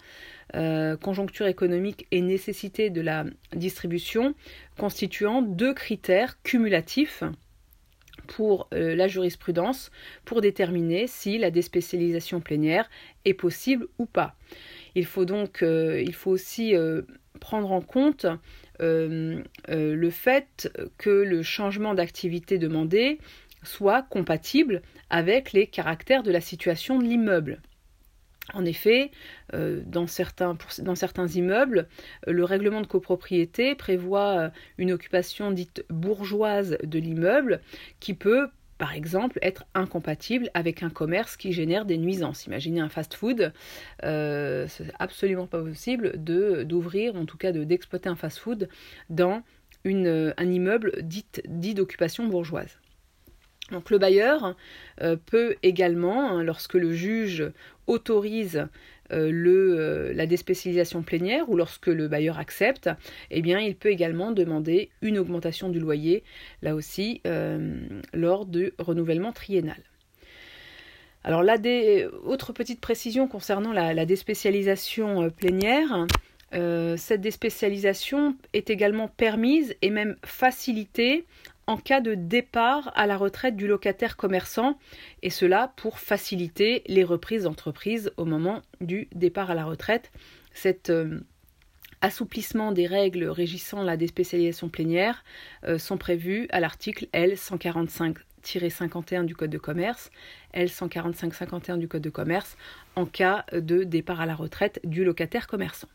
conjoncture 1.01 1.47
économique 1.47 2.05
et 2.11 2.21
nécessité 2.21 2.89
de 2.89 3.01
la 3.01 3.25
distribution 3.53 4.33
constituant 4.77 5.41
deux 5.41 5.73
critères 5.73 6.41
cumulatifs 6.43 7.23
pour 8.27 8.67
euh, 8.73 8.95
la 8.95 9.07
jurisprudence 9.07 9.91
pour 10.25 10.41
déterminer 10.41 11.07
si 11.07 11.37
la 11.37 11.51
déspécialisation 11.51 12.41
plénière 12.41 12.89
est 13.25 13.33
possible 13.33 13.87
ou 13.97 14.05
pas. 14.05 14.35
Il 14.95 15.05
faut 15.05 15.25
donc 15.25 15.63
euh, 15.63 16.01
il 16.01 16.13
faut 16.13 16.31
aussi 16.31 16.75
euh, 16.75 17.01
prendre 17.39 17.71
en 17.71 17.81
compte 17.81 18.25
le 18.79 20.09
fait 20.11 20.71
que 20.99 21.09
le 21.09 21.41
changement 21.41 21.95
d'activité 21.95 22.59
demandé 22.59 23.17
soit 23.63 24.03
compatible 24.03 24.83
avec 25.09 25.51
les 25.51 25.65
caractères 25.65 26.21
de 26.21 26.31
la 26.31 26.41
situation 26.41 26.99
de 26.99 27.03
l'immeuble. 27.03 27.59
En 28.53 28.63
effet, 28.63 29.11
euh, 29.53 29.81
dans, 29.85 30.07
certains, 30.07 30.55
immeubles, 31.35 31.87
euh, 32.27 32.31
le 32.31 32.43
règlement 32.45 32.81
de 32.81 32.87
copropriété 32.87 33.75
prévoit 33.75 34.39
euh, 34.39 34.49
une 34.77 34.91
occupation 34.91 35.51
dite 35.51 35.83
bourgeoise 35.89 36.77
de 36.81 36.99
l'immeuble 36.99 37.59
qui 37.99 38.13
peut, 38.13 38.47
par 38.77 38.93
exemple, 38.93 39.37
être 39.41 39.65
incompatible 39.73 40.49
avec 40.53 40.81
un 40.81 40.89
commerce 40.89 41.35
qui 41.35 41.51
génère 41.51 41.83
des 41.83 41.97
nuisances. 41.97 42.45
Imaginez 42.45 42.79
un 42.79 42.89
fast-food, 42.89 43.51
euh, 44.03 44.65
c'est 44.69 44.93
absolument 44.97 45.47
pas 45.47 45.61
possible 45.61 46.13
d'ouvrir, 46.15 47.15
en 47.15 47.25
tout 47.25 47.37
cas 47.37 47.51
d'exploiter 47.51 48.07
un 48.07 48.15
fast-food 48.15 48.69
dans 49.09 49.41
un 49.85 50.51
immeuble 50.51 51.01
dit 51.01 51.73
d'occupation 51.73 52.27
bourgeoise. 52.27 52.77
Donc 53.71 53.89
le 53.89 53.97
bailleur 53.97 54.55
peut 55.25 55.55
également, 55.61 56.29
hein, 56.29 56.43
lorsque 56.43 56.75
le 56.75 56.93
juge 56.93 57.51
autorise 57.85 58.67
euh, 59.13 59.31
le, 59.31 59.79
euh, 59.79 60.13
la 60.13 60.25
déspécialisation 60.25 61.01
plénière 61.01 61.49
ou 61.49 61.55
lorsque 61.55 61.87
le 61.87 62.09
bailleur 62.09 62.39
accepte, 62.39 62.89
eh 63.31 63.41
bien, 63.41 63.59
il 63.59 63.75
peut 63.75 63.89
également 63.89 64.31
demander 64.31 64.89
une 65.01 65.17
augmentation 65.17 65.69
du 65.69 65.79
loyer, 65.79 66.23
là 66.61 66.75
aussi, 66.75 67.21
euh, 67.25 67.79
lors 68.13 68.45
du 68.45 68.73
renouvellement 68.77 69.31
triennal. 69.31 69.81
Alors 71.23 71.41
là, 71.41 71.57
des 71.57 72.05
autres 72.25 72.51
petites 72.51 72.81
précisions 72.81 73.27
concernant 73.27 73.71
la, 73.71 73.93
la 73.93 74.05
plénière. 75.35 76.07
cette 76.51 77.21
déspécialisation 77.21 78.37
est 78.53 78.69
également 78.69 79.09
permise 79.09 79.75
et 79.81 79.89
même 79.89 80.15
facilitée 80.23 81.25
en 81.67 81.77
cas 81.77 82.01
de 82.01 82.15
départ 82.15 82.91
à 82.95 83.05
la 83.05 83.17
retraite 83.17 83.57
du 83.57 83.67
locataire 83.67 84.17
commerçant, 84.17 84.79
et 85.21 85.29
cela 85.29 85.73
pour 85.75 85.99
faciliter 85.99 86.81
les 86.87 87.03
reprises 87.03 87.43
d'entreprise 87.43 88.11
au 88.17 88.25
moment 88.25 88.63
du 88.79 89.07
départ 89.13 89.51
à 89.51 89.55
la 89.55 89.65
retraite. 89.65 90.11
Cet 90.53 90.89
euh, 90.89 91.19
assouplissement 92.01 92.71
des 92.71 92.87
règles 92.87 93.25
régissant 93.25 93.83
la 93.83 93.97
déspécialisation 93.97 94.69
plénière 94.69 95.25
euh, 95.65 95.77
sont 95.77 95.97
prévus 95.97 96.47
à 96.51 96.61
l'article 96.61 97.07
L145-51 97.13 99.25
du 99.25 99.35
Code 99.35 99.49
de 99.49 99.57
commerce, 99.57 100.09
L145-51 100.53 101.77
du 101.77 101.89
Code 101.89 102.01
de 102.01 102.09
commerce, 102.09 102.55
en 102.95 103.05
cas 103.05 103.43
de 103.51 103.83
départ 103.83 104.21
à 104.21 104.25
la 104.25 104.35
retraite 104.35 104.79
du 104.85 105.03
locataire 105.03 105.47
commerçant. 105.47 105.89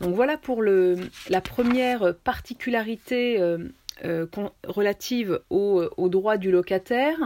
Donc 0.00 0.14
voilà 0.14 0.36
pour 0.36 0.62
la 0.62 1.40
première 1.40 2.14
particularité 2.22 3.40
euh, 3.40 3.58
euh, 4.04 4.26
relative 4.64 5.40
au, 5.50 5.82
au, 5.96 6.08
droit 6.08 6.36
du 6.36 6.52
locataire, 6.52 7.18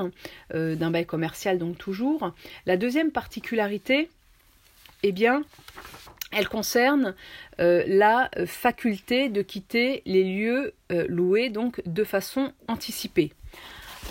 euh, 0.54 0.74
d'un 0.74 0.90
bail 0.90 1.04
commercial 1.04 1.58
donc 1.58 1.76
toujours. 1.76 2.32
La 2.64 2.78
deuxième 2.78 3.10
particularité, 3.10 4.08
eh 5.02 5.12
bien, 5.12 5.42
elle 6.30 6.48
concerne 6.48 7.14
euh, 7.60 7.84
la 7.86 8.30
faculté 8.46 9.28
de 9.28 9.42
quitter 9.42 10.02
les 10.06 10.24
lieux 10.24 10.72
loués 11.08 11.50
donc 11.50 11.82
de 11.86 12.04
façon 12.04 12.52
anticipée. 12.68 13.32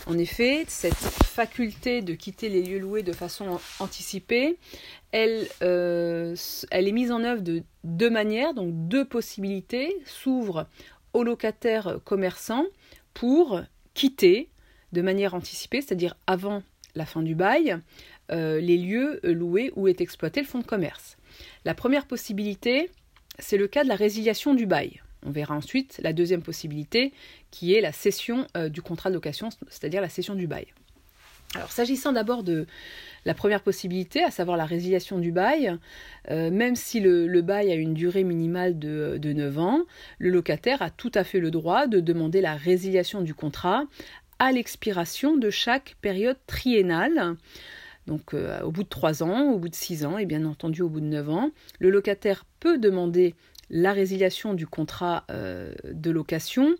En 0.05 0.17
effet, 0.17 0.65
cette 0.67 0.93
faculté 0.93 2.01
de 2.01 2.13
quitter 2.13 2.47
les 2.49 2.63
lieux 2.63 2.79
loués 2.79 3.03
de 3.03 3.11
façon 3.11 3.59
anticipée, 3.79 4.57
elle, 5.11 5.47
elle 5.59 6.87
est 6.87 6.91
mise 6.91 7.11
en 7.11 7.23
œuvre 7.23 7.41
de 7.41 7.63
deux 7.83 8.09
manières, 8.09 8.53
donc 8.53 8.69
deux 8.87 9.05
possibilités 9.05 9.95
s'ouvrent 10.05 10.67
aux 11.13 11.23
locataires 11.23 11.99
commerçants 12.03 12.65
pour 13.13 13.61
quitter 13.93 14.49
de 14.93 15.01
manière 15.01 15.33
anticipée, 15.33 15.81
c'est-à-dire 15.81 16.15
avant 16.27 16.63
la 16.95 17.05
fin 17.05 17.21
du 17.21 17.35
bail, 17.35 17.77
euh, 18.31 18.59
les 18.59 18.77
lieux 18.77 19.19
loués 19.23 19.71
où 19.75 19.87
est 19.87 20.01
exploité 20.01 20.41
le 20.41 20.47
fonds 20.47 20.59
de 20.59 20.65
commerce. 20.65 21.17
La 21.65 21.73
première 21.73 22.05
possibilité, 22.05 22.89
c'est 23.39 23.57
le 23.57 23.67
cas 23.67 23.83
de 23.83 23.89
la 23.89 23.95
résiliation 23.95 24.53
du 24.53 24.65
bail. 24.65 25.01
On 25.25 25.31
verra 25.31 25.55
ensuite 25.55 25.99
la 26.03 26.13
deuxième 26.13 26.41
possibilité, 26.41 27.13
qui 27.51 27.73
est 27.73 27.81
la 27.81 27.91
cession 27.91 28.47
euh, 28.57 28.69
du 28.69 28.81
contrat 28.81 29.09
de 29.09 29.15
location, 29.15 29.49
c'est-à-dire 29.69 30.01
la 30.01 30.09
cession 30.09 30.35
du 30.35 30.47
bail. 30.47 30.67
Alors 31.55 31.71
s'agissant 31.71 32.13
d'abord 32.13 32.43
de 32.43 32.65
la 33.25 33.33
première 33.33 33.61
possibilité, 33.61 34.23
à 34.23 34.31
savoir 34.31 34.55
la 34.55 34.65
résiliation 34.65 35.19
du 35.19 35.31
bail, 35.31 35.77
euh, 36.29 36.49
même 36.49 36.75
si 36.75 37.01
le, 37.01 37.41
bail 37.41 37.71
a 37.71 37.75
une 37.75 37.93
durée 37.93 38.23
minimale 38.23 38.79
de, 38.79 39.17
de 39.19 39.33
9 39.33 39.59
ans, 39.59 39.81
le 40.17 40.29
locataire 40.29 40.81
a 40.81 40.89
tout 40.89 41.11
à 41.13 41.23
fait 41.23 41.39
le 41.39 41.51
droit 41.51 41.87
de 41.87 41.99
demander 41.99 42.39
la 42.39 42.55
résiliation 42.55 43.21
du 43.21 43.33
contrat 43.33 43.83
à 44.39 44.51
l'expiration 44.51 45.37
de 45.37 45.49
chaque 45.49 45.97
période 46.01 46.37
triennale. 46.47 47.35
Donc 48.07 48.33
euh, 48.33 48.61
au 48.61 48.71
bout 48.71 48.83
de 48.83 48.89
3 48.89 49.21
ans, 49.21 49.51
au 49.51 49.59
bout 49.59 49.69
de 49.69 49.75
6 49.75 50.05
ans 50.05 50.17
et 50.17 50.25
bien 50.25 50.45
entendu 50.45 50.81
au 50.81 50.89
bout 50.89 51.01
de 51.01 51.05
9 51.05 51.29
ans, 51.29 51.51
le 51.79 51.89
locataire 51.89 52.45
peut 52.59 52.77
demander 52.77 53.35
la 53.69 53.93
résiliation 53.93 54.53
du 54.53 54.67
contrat 54.67 55.25
euh, 55.31 55.73
de 55.85 56.11
location 56.11 56.75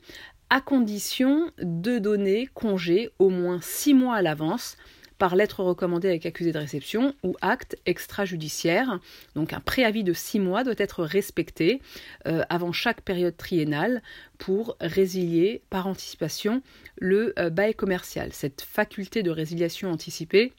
à 0.52 0.60
condition 0.60 1.50
de 1.60 1.98
donner 1.98 2.48
congé 2.54 3.10
au 3.20 3.30
moins 3.30 3.60
six 3.62 3.94
mois 3.94 4.18
à 4.18 4.22
l'avance 4.22 4.76
par 5.18 5.36
lettre 5.36 5.64
recommandée 5.64 6.10
avec 6.10 6.26
accusé 6.26 6.52
de 6.52 6.58
réception 6.58 7.14
ou 7.24 7.36
acte 7.42 7.78
extrajudiciaire. 7.86 9.00
Donc 9.36 9.54
un 9.54 9.62
préavis 9.62 10.04
de 10.04 10.14
six 10.14 10.40
mois 10.40 10.66
doit 10.66 10.74
être 10.78 11.04
respecté 11.04 11.82
euh, 12.28 12.44
avant 12.50 12.74
chaque 12.74 13.02
période 13.02 13.38
triennale 13.38 14.02
pour 14.40 14.76
résilier 14.82 15.62
par 15.70 15.88
anticipation 15.88 16.62
le 16.98 17.34
euh, 17.40 17.50
bail 17.50 17.74
commercial. 17.74 18.34
Cette 18.34 18.62
faculté 18.62 19.24
de 19.24 19.32
résiliation 19.32 19.90
anticipée 19.90 20.54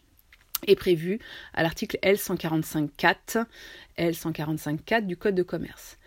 est 0.67 0.77
prévue 0.77 1.19
à 1.55 1.63
l'article 1.63 1.99
L145.4 2.03 3.45
L145.4 3.99 5.07
du 5.07 5.17
Code 5.17 5.35
de 5.35 5.43
commerce. 5.43 5.99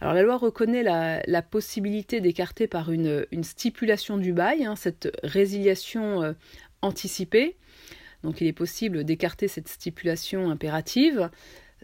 Alors 0.00 0.14
la 0.14 0.22
loi 0.22 0.36
reconnaît 0.36 0.82
la, 0.82 1.42
possibilité 1.42 2.20
d'écarter 2.20 2.66
par 2.66 2.90
une, 2.90 3.26
stipulation 3.42 4.16
du 4.16 4.32
bail 4.32 4.64
hein, 4.64 4.76
cette 4.76 5.10
résiliation 5.22 6.22
euh, 6.22 6.32
anticipée. 6.82 7.56
Donc 8.22 8.40
il 8.40 8.46
est 8.46 8.52
possible 8.52 9.04
d'écarter 9.04 9.48
cette 9.48 9.68
stipulation 9.68 10.50
impérative 10.50 11.30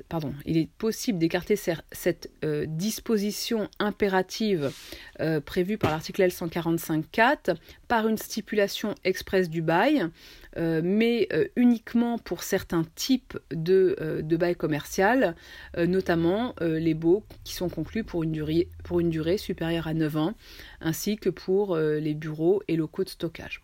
pardon, 0.08 0.34
il 0.46 0.56
est 0.56 0.70
possible 0.78 1.18
d'écarter 1.18 1.56
cette 1.56 2.30
euh, 2.44 2.64
disposition 2.66 3.68
impérative 3.78 4.72
euh, 5.20 5.40
prévue 5.40 5.78
par 5.78 5.90
l'article 5.90 6.22
L145.4 6.22 7.56
par 7.88 8.08
une 8.08 8.16
stipulation 8.16 8.94
expresse 9.04 9.50
du 9.50 9.62
bail, 9.62 10.08
mais 10.56 11.28
uniquement 11.56 12.18
pour 12.18 12.42
certains 12.42 12.84
types 12.94 13.38
de, 13.50 14.20
de 14.22 14.36
bail 14.36 14.56
commercial, 14.56 15.34
notamment 15.76 16.54
les 16.60 16.94
baux 16.94 17.24
qui 17.44 17.54
sont 17.54 17.68
conclus 17.68 18.04
pour 18.04 18.22
une, 18.22 18.32
durée, 18.32 18.68
pour 18.84 19.00
une 19.00 19.10
durée 19.10 19.38
supérieure 19.38 19.86
à 19.86 19.94
9 19.94 20.16
ans, 20.16 20.34
ainsi 20.80 21.16
que 21.16 21.30
pour 21.30 21.76
les 21.76 22.14
bureaux 22.14 22.62
et 22.68 22.76
locaux 22.76 23.04
de 23.04 23.10
stockage 23.10 23.62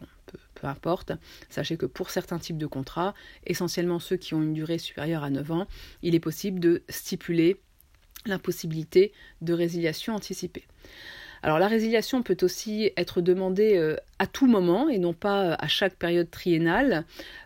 peu 0.57 0.67
importe. 0.67 1.13
Sachez 1.49 1.77
que 1.77 1.87
pour 1.87 2.11
certains 2.11 2.39
types 2.39 2.59
de 2.59 2.67
contrats, 2.67 3.15
essentiellement 3.47 4.01
ceux 4.01 4.17
qui 4.17 4.35
ont 4.35 4.43
une 4.43 4.55
durée 4.55 4.79
supérieure 4.79 5.23
à 5.23 5.31
9 5.31 5.53
ans, 5.53 5.67
il 6.03 6.15
est 6.15 6.21
possible 6.21 6.59
de 6.59 6.83
stipuler 6.89 7.61
l'impossibilité 8.25 9.13
de 9.41 9.53
résiliation 9.53 10.15
anticipée. 10.15 10.67
Alors 11.47 11.61
la 11.61 11.69
résiliation 11.69 12.25
peut 12.25 12.37
aussi 12.43 12.91
être 12.97 13.21
demandée 13.21 13.77
euh, 13.77 13.95
à 14.19 14.27
tout 14.27 14.49
moment 14.49 14.89
et 14.89 14.99
non 14.99 15.13
pas 15.13 15.45
euh, 15.45 15.57
à 15.61 15.69
chaque 15.69 15.95
période 15.95 16.29
triennale. 16.29 17.05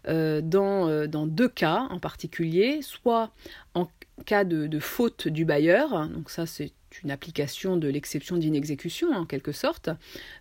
Euh, 0.08 0.40
dans, 0.40 1.26
deux 1.26 1.50
cas 1.50 1.86
en 1.90 1.98
particulier, 1.98 2.80
soit 2.80 3.30
en 3.74 3.88
cas 4.24 4.44
de, 4.44 4.66
de 4.66 4.78
faute 4.78 5.28
du 5.28 5.44
bailleur, 5.44 6.08
donc 6.08 6.30
ça 6.30 6.46
c'est 6.46 6.72
une 7.02 7.10
application 7.10 7.76
de 7.76 7.88
l'exception 7.88 8.36
d'inexécution 8.36 9.12
en 9.12 9.24
quelque 9.24 9.52
sorte. 9.52 9.90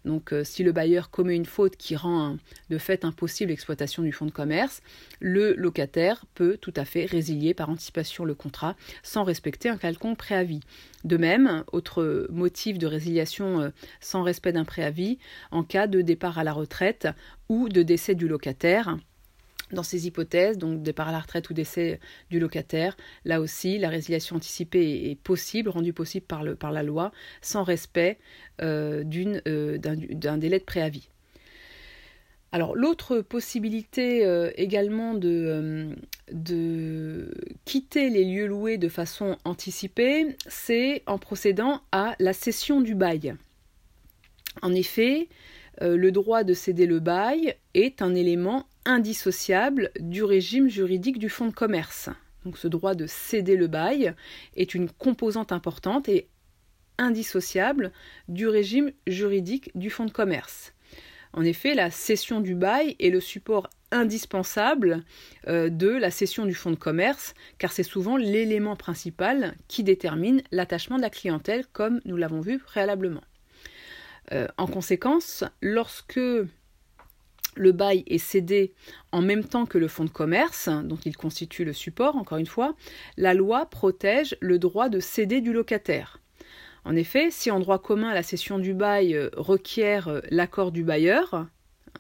Donc 0.06 0.34
euh, 0.34 0.44
si 0.44 0.64
le 0.64 0.72
bailleur 0.72 1.10
commet 1.10 1.36
une 1.36 1.46
faute 1.46 1.78
qui 1.78 1.96
rend 1.96 2.38
de 2.70 2.78
fait 2.78 3.06
impossible 3.06 3.50
l'exploitation 3.50 4.04
du 4.04 4.12
fonds 4.12 4.26
de 4.26 4.32
commerce, 4.32 4.82
le 5.20 5.54
locataire 5.54 6.26
peut 6.36 6.58
tout 6.58 6.74
à 6.76 6.86
fait 6.86 7.06
résilier 7.06 7.54
par 7.54 7.70
anticipation 7.70 8.26
le 8.26 8.36
contrat 8.36 8.76
sans 9.04 9.24
respecter 9.24 9.70
un 9.70 9.78
quelconque 9.78 10.18
préavis. 10.18 10.62
De 11.04 11.18
même, 11.18 11.64
autre 11.72 12.28
motif 12.30 12.78
de 12.78 12.88
résiliation 12.88 13.62
euh, 13.62 13.70
sans 14.02 14.24
respect 14.24 14.52
d'un 14.52 14.66
préavis 14.66 15.18
en 15.52 15.64
cas 15.64 15.88
de 15.88 16.02
départ 16.02 16.38
à 16.38 16.44
la 16.44 16.54
retraite 16.54 17.08
ou 17.48 17.70
de 17.70 17.84
décès 17.84 18.16
du 18.16 18.28
locataire. 18.28 18.98
Dans 19.72 19.84
ces 19.84 20.08
hypothèses, 20.08 20.58
donc 20.58 20.82
départ 20.82 21.10
à 21.10 21.12
la 21.12 21.20
retraite 21.20 21.50
ou 21.50 21.54
décès 21.54 22.00
du 22.32 22.40
locataire, 22.40 22.98
là 23.24 23.40
aussi, 23.40 23.78
la 23.78 23.90
résiliation 23.90 24.38
anticipée 24.38 25.12
est 25.12 25.16
possible, 25.16 25.70
rendue 25.70 25.94
possible 25.94 26.26
par, 26.26 26.72
la 26.72 26.84
loi, 26.84 27.12
sans 27.42 27.64
respect 27.64 28.18
euh, 28.62 29.04
euh, 29.48 29.78
d'un 29.78 30.38
délai 30.38 30.60
de 30.60 30.64
préavis. 30.64 31.10
Alors 32.52 32.76
l'autre 32.76 33.22
possibilité 33.22 34.26
euh, 34.26 34.50
également 34.56 35.14
de, 35.14 35.96
de, 36.32 37.32
quitter 37.66 38.10
les 38.10 38.26
lieux 38.26 38.48
loués 38.48 38.80
de 38.80 38.90
façon 38.90 39.38
anticipée, 39.46 40.36
c'est 40.48 41.04
en 41.06 41.20
procédant 41.20 41.82
à 41.92 42.16
la 42.20 42.34
cession 42.34 42.82
du 42.82 42.96
bail. 42.96 43.36
En 44.64 44.74
effet, 44.74 45.28
le 45.82 46.12
droit 46.12 46.44
de 46.44 46.54
céder 46.54 46.86
le 46.86 47.00
bail 47.00 47.56
est 47.74 48.02
un 48.02 48.16
élément 48.16 48.68
indissociable 48.86 49.92
du 50.00 50.24
régime 50.24 50.68
juridique 50.70 51.20
du 51.20 51.30
fonds 51.30 51.48
de 51.48 51.54
commerce. 51.54 52.10
Donc 52.46 52.58
ce 52.58 52.68
droit 52.68 52.96
de 52.96 53.06
céder 53.06 53.56
le 53.56 53.68
bail 53.68 54.14
est 54.56 54.74
une 54.74 54.90
composante 54.90 55.52
importante 55.52 56.10
et 56.10 56.28
indissociable 56.98 57.92
du 58.28 58.48
régime 58.48 58.92
juridique 59.08 59.72
du 59.76 59.90
fonds 59.90 60.06
de 60.06 60.12
commerce. 60.12 60.74
En 61.34 61.44
effet, 61.44 61.76
la 61.76 61.92
cession 61.92 62.42
du 62.42 62.56
bail 62.56 62.96
est 63.00 63.12
le 63.12 63.20
support 63.20 63.70
indispensable 63.92 65.04
euh, 65.48 65.70
de 65.70 65.90
la 65.90 66.12
cession 66.12 66.46
du 66.46 66.54
fonds 66.54 66.72
de 66.72 66.76
commerce, 66.76 67.34
car 67.58 67.72
c'est 67.72 67.84
souvent 67.84 68.18
l'élément 68.18 68.76
principal 68.76 69.56
qui 69.68 69.84
détermine 69.84 70.42
l'attachement 70.52 70.98
de 70.98 71.02
la 71.02 71.10
clientèle, 71.10 71.66
comme 71.72 72.02
nous 72.06 72.18
l'avons 72.18 72.42
vu 72.42 72.60
préalablement. 72.60 73.22
Euh, 74.32 74.48
en 74.58 74.68
conséquence, 74.68 75.44
lorsque 75.62 76.20
le 77.56 77.72
bail 77.72 78.04
est 78.08 78.20
cédé 78.20 78.74
en 79.12 79.22
même 79.22 79.44
temps 79.44 79.66
que 79.66 79.78
le 79.78 79.88
fonds 79.88 80.06
de 80.06 80.10
commerce, 80.10 80.70
dont 80.70 81.00
il 81.04 81.18
constitue 81.18 81.66
le 81.66 81.74
support, 81.74 82.16
encore 82.16 82.38
une 82.38 82.46
fois, 82.46 82.76
la 83.18 83.34
loi 83.34 83.66
protège 83.66 84.38
le 84.40 84.60
droit 84.60 84.90
de 84.90 85.00
céder 85.00 85.42
du 85.42 85.52
locataire. 85.52 86.20
En 86.86 86.96
effet, 86.96 87.30
si 87.32 87.52
en 87.52 87.60
droit 87.60 87.80
commun 87.80 88.14
la 88.14 88.24
cession 88.24 88.60
du 88.60 88.74
bail 88.74 89.30
requiert 89.36 90.08
euh, 90.08 90.22
l'accord 90.30 90.72
du 90.72 90.84
bailleur, 90.84 91.48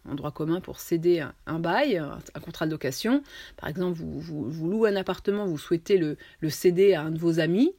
en 0.09 0.15
droit 0.15 0.31
commun 0.31 0.61
pour 0.61 0.79
céder 0.79 1.25
un, 1.45 1.59
bail, 1.59 1.97
un, 1.97 2.39
contrat 2.39 2.65
de 2.65 2.71
location, 2.71 3.23
par 3.57 3.69
exemple 3.69 3.99
vous, 3.99 4.69
louez 4.69 4.89
un 4.91 4.95
appartement, 4.95 5.45
vous 5.45 5.57
souhaitez 5.57 5.97
le, 5.97 6.17
céder 6.49 6.93
à 6.93 7.01
un 7.01 7.11
de 7.11 7.19
vos 7.19 7.39
amis, 7.39 7.73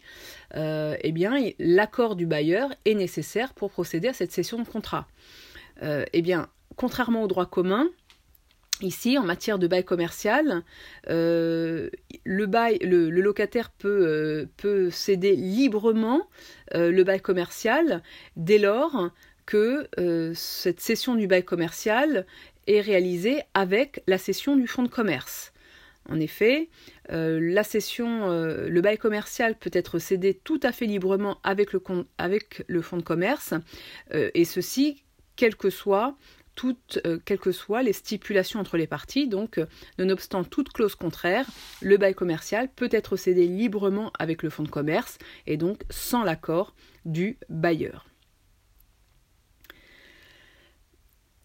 euh, 0.56 0.96
eh 1.02 1.12
bien 1.12 1.34
l'accord 1.58 2.16
du 2.16 2.26
bailleur 2.26 2.70
est 2.84 2.94
nécessaire 2.94 3.54
pour 3.54 3.70
procéder 3.70 4.08
à 4.08 4.12
cette 4.12 4.32
cession 4.32 4.58
de 4.58 4.68
contrat. 4.68 5.06
eh 5.82 6.22
bien, 6.22 6.48
contrairement 6.76 7.22
au 7.22 7.26
droit 7.26 7.46
commun, 7.46 7.88
Ici, 8.82 9.18
en 9.18 9.24
matière 9.24 9.58
de 9.58 9.66
bail 9.66 9.84
commercial, 9.84 10.62
euh, 11.08 11.90
le, 12.24 12.46
bail, 12.46 12.78
le, 12.78 13.10
locataire 13.10 13.70
peut, 13.70 14.48
euh, 14.64 14.90
céder 14.90 15.36
librement 15.36 16.22
euh, 16.74 16.90
le 16.90 17.04
bail 17.04 17.20
commercial 17.20 18.02
dès 18.36 18.58
lors 18.58 19.10
que 19.50 19.88
cette 20.34 20.80
cession 20.80 21.16
du 21.16 21.26
bail 21.26 21.44
commercial 21.44 22.24
est 22.68 22.80
réalisée 22.80 23.42
avec 23.54 24.02
la 24.06 24.16
cession 24.16 24.56
du 24.56 24.68
fonds 24.68 24.84
de 24.84 24.88
commerce. 24.88 25.52
En 26.08 26.20
effet, 26.20 26.68
la 27.08 27.64
cession, 27.64 28.28
le 28.28 28.80
bail 28.80 28.96
commercial 28.96 29.56
peut 29.56 29.70
être 29.72 29.98
cédé 29.98 30.34
tout 30.34 30.60
à 30.62 30.70
fait 30.70 30.86
librement 30.86 31.38
avec 31.42 31.72
le, 31.72 31.80
fonds 32.82 32.96
de 32.96 33.02
commerce, 33.02 33.54
et 34.12 34.44
ceci 34.44 35.02
euh, 37.06 37.18
quelles 37.24 37.38
que 37.38 37.52
soient 37.52 37.82
les 37.82 37.92
stipulations 37.92 38.60
entre 38.60 38.76
les 38.76 38.86
parties. 38.86 39.28
Donc, 39.28 39.58
euh, 39.58 39.66
nonobstant 39.98 40.44
toute 40.44 40.72
clause 40.72 40.94
contraire, 40.94 41.46
le 41.80 41.96
bail 41.96 42.14
commercial 42.14 42.68
peut 42.68 42.88
être 42.92 43.16
cédé 43.16 43.46
librement 43.46 44.12
avec 44.18 44.42
le 44.42 44.50
fonds 44.50 44.62
de 44.62 44.68
commerce 44.68 45.18
et 45.46 45.56
donc 45.56 45.82
sans 45.90 46.22
l'accord 46.22 46.74
du 47.04 47.38
bailleur. 47.48 48.09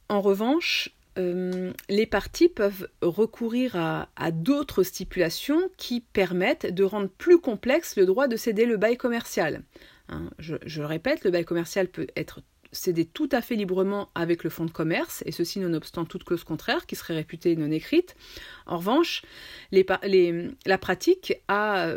En 0.09 0.21
revanche, 0.21 0.89
euh, 1.17 1.71
les 1.89 2.05
parties 2.05 2.49
peuvent 2.49 2.89
recourir 3.01 3.75
à, 3.75 4.31
d'autres 4.31 4.83
stipulations 4.83 5.69
qui 5.77 6.01
permettent 6.01 6.73
de 6.73 6.83
rendre 6.83 7.09
plus 7.09 7.39
complexe 7.39 7.95
le 7.95 8.05
droit 8.05 8.27
de 8.27 8.35
céder 8.35 8.65
le 8.65 8.77
bail 8.77 8.97
commercial. 8.97 9.63
Hein, 10.09 10.29
je, 10.39 10.55
le 10.55 10.85
répète, 10.85 11.23
le 11.23 11.31
bail 11.31 11.45
commercial 11.45 11.87
peut 11.87 12.07
être 12.15 12.41
céder 12.71 13.05
tout 13.05 13.29
à 13.31 13.41
fait 13.41 13.55
librement 13.55 14.09
avec 14.15 14.43
le 14.43 14.49
fonds 14.49 14.65
de 14.65 14.71
commerce, 14.71 15.23
et 15.25 15.31
ceci 15.31 15.59
nonobstant 15.59 16.03
toute 16.03 16.25
cause 16.25 16.43
contraire 16.43 16.85
qui 16.85 16.97
serait 16.97 17.15
réputée 17.15 17.55
non 17.55 17.71
écrite. 17.71 18.15
En 18.65 18.77
revanche, 18.77 19.23
la 19.71 20.77
pratique 20.77 21.33
a 21.47 21.95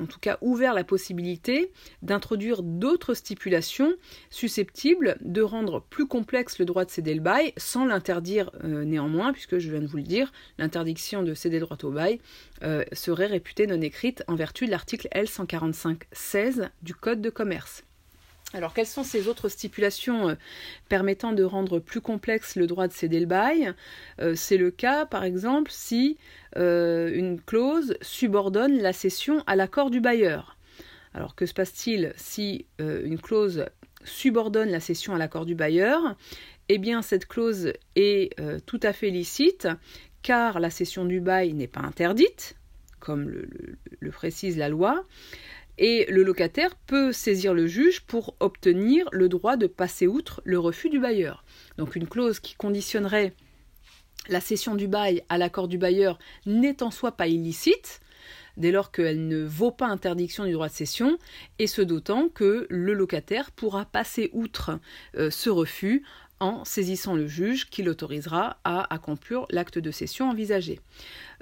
en 0.00 0.06
tout 0.06 0.18
cas 0.20 0.38
ouvert 0.40 0.74
la 0.74 0.84
possibilité 0.84 1.70
d'introduire 2.02 2.62
d'autres 2.62 3.14
stipulations 3.14 3.94
susceptibles 4.30 5.16
de 5.20 5.42
rendre 5.42 5.82
plus 5.90 6.06
complexe 6.06 6.58
le 6.58 6.64
droit 6.64 6.84
de 6.84 6.90
céder 6.90 7.14
le 7.14 7.20
bail 7.20 7.52
sans 7.56 7.84
l'interdire 7.84 8.50
euh, 8.64 8.84
néanmoins, 8.84 9.32
puisque 9.32 9.58
je 9.58 9.70
viens 9.70 9.80
de 9.80 9.86
vous 9.86 9.96
le 9.96 10.02
dire, 10.02 10.32
l'interdiction 10.58 11.22
de 11.22 11.34
céder 11.34 11.60
droit 11.60 11.78
au 11.82 11.90
bail 11.90 12.20
euh, 12.62 12.84
serait 12.92 13.26
réputée 13.26 13.66
non 13.66 13.80
écrite 13.80 14.24
en 14.26 14.34
vertu 14.34 14.66
de 14.66 14.70
l'article 14.70 15.08
L145-16 15.14 16.70
du 16.82 16.94
Code 16.94 17.20
de 17.20 17.30
commerce. 17.30 17.84
Alors, 18.54 18.72
quelles 18.72 18.86
sont 18.86 19.04
ces 19.04 19.28
autres 19.28 19.50
stipulations 19.50 20.30
euh, 20.30 20.34
permettant 20.88 21.32
de 21.32 21.44
rendre 21.44 21.80
plus 21.80 22.00
complexe 22.00 22.56
le 22.56 22.66
droit 22.66 22.88
de 22.88 22.94
céder 22.94 23.20
le 23.20 23.26
bail? 23.26 23.74
Euh, 24.20 24.34
C'est 24.34 24.56
le 24.56 24.70
cas, 24.70 25.04
par 25.04 25.24
exemple, 25.24 25.70
si 25.70 26.16
euh, 26.56 27.10
une 27.12 27.40
clause 27.42 27.94
subordonne 28.00 28.78
la 28.78 28.94
cession 28.94 29.44
à 29.46 29.54
l'accord 29.54 29.90
du 29.90 30.00
bailleur. 30.00 30.56
Alors, 31.12 31.34
que 31.34 31.44
se 31.44 31.52
passe-t-il 31.52 32.12
si 32.16 32.66
une 32.78 33.18
clause 33.18 33.66
subordonne 34.04 34.68
la 34.68 34.78
cession 34.78 35.14
à 35.14 35.18
l'accord 35.18 35.46
du 35.46 35.54
bailleur? 35.54 36.16
Eh 36.68 36.78
bien, 36.78 37.02
cette 37.02 37.26
clause 37.26 37.72
est 37.96 38.36
tout 38.66 38.78
à 38.82 38.92
fait 38.92 39.08
licite, 39.08 39.66
car 40.22 40.60
la 40.60 40.68
cession 40.70 41.06
du 41.06 41.20
bail 41.20 41.54
n'est 41.54 41.66
pas 41.66 41.80
interdite, 41.80 42.56
comme 43.00 43.32
le 43.98 44.10
précise 44.10 44.58
la 44.58 44.68
loi 44.68 45.06
et 45.78 46.06
le 46.10 46.22
locataire 46.22 46.74
peut 46.74 47.12
saisir 47.12 47.54
le 47.54 47.66
juge 47.66 48.00
pour 48.02 48.34
obtenir 48.40 49.08
le 49.12 49.28
droit 49.28 49.56
de 49.56 49.66
passer 49.66 50.06
outre 50.06 50.42
le 50.44 50.58
refus 50.58 50.90
du 50.90 50.98
bailleur. 50.98 51.44
Donc 51.76 51.96
une 51.96 52.08
clause 52.08 52.40
qui 52.40 52.54
conditionnerait 52.54 53.32
la 54.28 54.40
cession 54.40 54.74
du 54.74 54.88
bail 54.88 55.22
à 55.28 55.38
l'accord 55.38 55.68
du 55.68 55.78
bailleur 55.78 56.18
n'est 56.46 56.82
en 56.82 56.90
soi 56.90 57.12
pas 57.12 57.28
illicite, 57.28 58.00
dès 58.56 58.72
lors 58.72 58.90
qu'elle 58.90 59.26
ne 59.28 59.42
vaut 59.44 59.70
pas 59.70 59.86
interdiction 59.86 60.44
du 60.44 60.52
droit 60.52 60.68
de 60.68 60.72
cession, 60.72 61.18
et 61.58 61.66
ce 61.66 61.80
d'autant 61.80 62.28
que 62.28 62.66
le 62.68 62.92
locataire 62.92 63.50
pourra 63.52 63.84
passer 63.84 64.30
outre 64.32 64.78
euh, 65.16 65.30
ce 65.30 65.48
refus 65.48 66.04
en 66.40 66.64
saisissant 66.64 67.14
le 67.14 67.26
juge 67.26 67.68
qui 67.68 67.82
l'autorisera 67.82 68.58
à 68.64 68.92
accomplir 68.92 69.46
l'acte 69.50 69.78
de 69.78 69.90
cession 69.90 70.30
envisagé. 70.30 70.80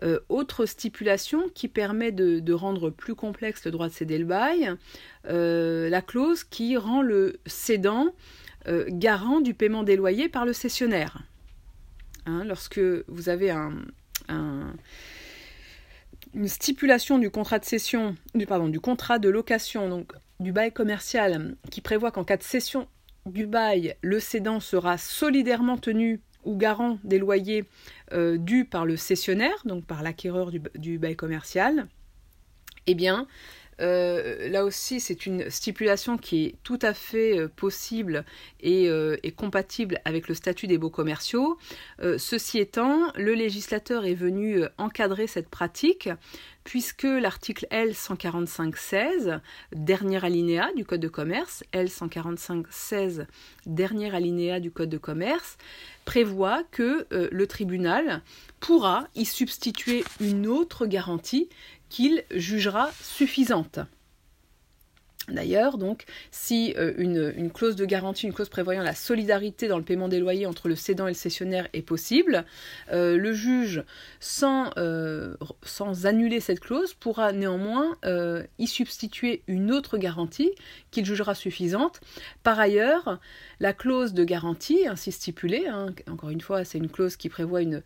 Euh, 0.02 0.20
autre 0.28 0.66
stipulation 0.66 1.48
qui 1.54 1.68
permet 1.68 2.12
de, 2.12 2.52
rendre 2.52 2.90
plus 2.90 3.14
complexe 3.14 3.64
le 3.64 3.70
droit 3.70 3.88
de 3.88 3.92
céder 3.92 4.18
le 4.18 4.24
bail, 4.24 4.72
euh, 5.28 5.88
la 5.90 6.02
clause 6.02 6.44
qui 6.44 6.76
rend 6.76 7.02
le 7.02 7.38
cédant 7.46 8.14
euh, 8.68 8.86
garant 8.88 9.40
du 9.40 9.54
paiement 9.54 9.82
des 9.82 9.96
loyers 9.96 10.28
par 10.28 10.46
le 10.46 10.52
cessionnaire. 10.52 11.22
Hein, 12.24 12.44
lorsque 12.44 12.80
vous 13.06 13.28
avez 13.28 13.50
une 16.34 16.48
stipulation 16.48 17.18
du 17.18 17.30
contrat 17.30 17.58
de 17.58 17.64
cession, 17.64 18.16
du, 18.34 18.46
pardon, 18.46 18.68
du 18.68 18.80
contrat 18.80 19.18
de 19.18 19.28
location, 19.28 19.88
donc 19.88 20.12
du 20.40 20.52
bail 20.52 20.72
commercial, 20.72 21.56
qui 21.70 21.80
prévoit 21.80 22.10
qu'en 22.10 22.24
cas 22.24 22.36
de 22.36 22.42
cession 22.42 22.88
du 23.26 23.46
bail, 23.46 23.96
le 24.02 24.20
cédant 24.20 24.60
sera 24.60 24.98
solidairement 24.98 25.76
tenu 25.76 26.20
ou 26.44 26.56
garant 26.56 26.98
des 27.04 27.18
loyers 27.18 27.64
euh, 28.12 28.38
dus 28.38 28.64
par 28.64 28.86
le 28.86 28.96
cessionnaire, 28.96 29.56
donc 29.64 29.84
par 29.84 30.02
l'acquéreur 30.02 30.50
du, 30.74 30.98
bail 30.98 31.16
commercial, 31.16 31.86
eh 32.86 32.94
bien, 32.94 33.26
euh, 33.80 34.48
là 34.48 34.64
aussi, 34.64 35.00
c'est 35.00 35.26
une 35.26 35.50
stipulation 35.50 36.16
qui 36.16 36.46
est 36.46 36.54
tout 36.62 36.78
à 36.80 36.94
fait 36.94 37.38
euh, 37.38 37.48
possible 37.48 38.24
et, 38.60 38.90
compatible 39.36 40.00
avec 40.04 40.28
le 40.28 40.34
statut 40.34 40.66
des 40.66 40.78
beaux 40.78 40.90
commerciaux. 40.90 41.58
ceci 42.18 42.58
étant, 42.58 43.12
le 43.16 43.34
législateur 43.34 44.06
est 44.06 44.14
venu 44.14 44.64
encadrer 44.78 45.26
cette 45.26 45.48
pratique 45.48 46.08
puisque 46.64 47.04
l'article 47.04 47.66
L145-16, 47.70 49.40
dernier 49.72 50.24
alinéa 50.24 50.72
du 50.74 50.84
Code 50.84 51.00
de 51.00 51.08
commerce, 51.08 51.62
L145-16, 51.72 53.26
dernier 53.66 54.14
alinéa 54.14 54.58
du 54.58 54.72
Code 54.72 54.88
de 54.88 54.98
commerce, 54.98 55.58
prévoit 56.04 56.62
que 56.72 57.06
le 57.10 57.46
tribunal 57.46 58.22
pourra 58.58 59.06
y 59.14 59.24
substituer 59.24 60.02
une 60.20 60.46
autre 60.46 60.86
garantie 60.86 61.48
qu'il 61.88 62.24
jugera 62.30 62.90
suffisante. 63.00 63.80
D'ailleurs, 65.28 65.76
donc, 65.76 66.04
si 66.30 66.72
euh, 66.76 66.92
une, 66.98 67.50
clause 67.50 67.74
de 67.74 67.84
garantie, 67.84 68.26
une 68.26 68.32
clause 68.32 68.48
prévoyant 68.48 68.82
la 68.82 68.94
solidarité 68.94 69.66
dans 69.66 69.78
le 69.78 69.82
paiement 69.82 70.08
des 70.08 70.20
loyers 70.20 70.46
entre 70.46 70.68
le 70.68 70.76
cédant 70.76 71.08
et 71.08 71.10
le 71.10 71.16
cessionnaire 71.16 71.68
est 71.72 71.82
possible, 71.82 72.44
euh, 72.92 73.16
le 73.16 73.32
juge, 73.32 73.82
euh, 74.42 75.34
sans, 75.62 76.06
annuler 76.06 76.38
cette 76.38 76.60
clause, 76.60 76.94
pourra 76.94 77.32
néanmoins 77.32 77.96
y 78.58 78.66
substituer 78.66 79.42
une 79.48 79.72
autre 79.72 79.98
garantie 79.98 80.52
qu'il 80.90 81.04
jugera 81.04 81.34
suffisante. 81.34 82.00
Par 82.42 82.60
ailleurs, 82.60 83.18
la 83.58 83.72
clause 83.72 84.12
de 84.12 84.22
garantie, 84.24 84.86
ainsi 84.86 85.12
stipulée, 85.12 85.66
hein, 85.66 85.86
encore 86.10 86.30
une 86.30 86.40
fois, 86.40 86.64
c'est 86.64 86.78
une 86.78 86.90
clause 86.90 87.16
qui 87.16 87.28
prévoit 87.28 87.62
une, 87.62 87.82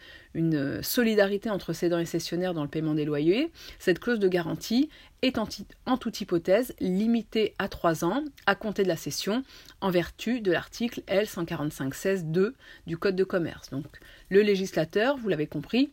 solidarité 0.82 1.50
entre 1.50 1.72
cédant 1.72 1.98
et 1.98 2.04
cessionnaire 2.04 2.54
dans 2.54 2.62
le 2.62 2.68
paiement 2.68 2.94
des 2.94 3.04
loyers. 3.04 3.50
Cette 3.78 3.98
clause 3.98 4.18
de 4.18 4.28
garantie 4.28 4.88
est 5.22 5.38
en, 5.38 5.96
toute 5.96 6.20
hypothèse 6.20 6.74
limitée 6.80 7.54
à 7.58 7.68
3 7.68 8.04
ans 8.04 8.24
à 8.46 8.54
compter 8.54 8.82
de 8.82 8.88
la 8.88 8.96
cession 8.96 9.44
en 9.80 9.90
vertu 9.90 10.40
de 10.40 10.50
l'article 10.50 11.02
L145-16-2 11.08 12.52
du 12.86 12.96
Code 12.96 13.16
de 13.16 13.24
commerce. 13.24 13.70
Donc 13.70 13.86
le 14.28 14.42
législateur, 14.42 15.16
vous 15.16 15.28
l'avez 15.28 15.46
compris, 15.46 15.90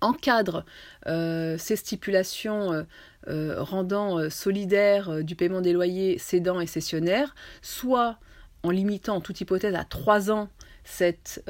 encadre 0.00 0.64
euh, 1.06 1.56
ces 1.58 1.76
stipulations 1.76 2.72
euh, 2.72 2.82
euh, 3.28 3.62
rendant 3.62 4.28
solidaire 4.30 5.24
du 5.24 5.36
paiement 5.36 5.60
des 5.60 5.72
loyers 5.72 6.18
cédants 6.18 6.60
et 6.60 6.66
cessionnaires, 6.66 7.34
soit 7.62 8.18
en 8.66 8.70
limitant 8.70 9.16
en 9.16 9.20
toute 9.20 9.40
hypothèse 9.40 9.74
à 9.74 9.84
3 9.84 10.30
ans 10.30 10.48
cette, 10.84 11.44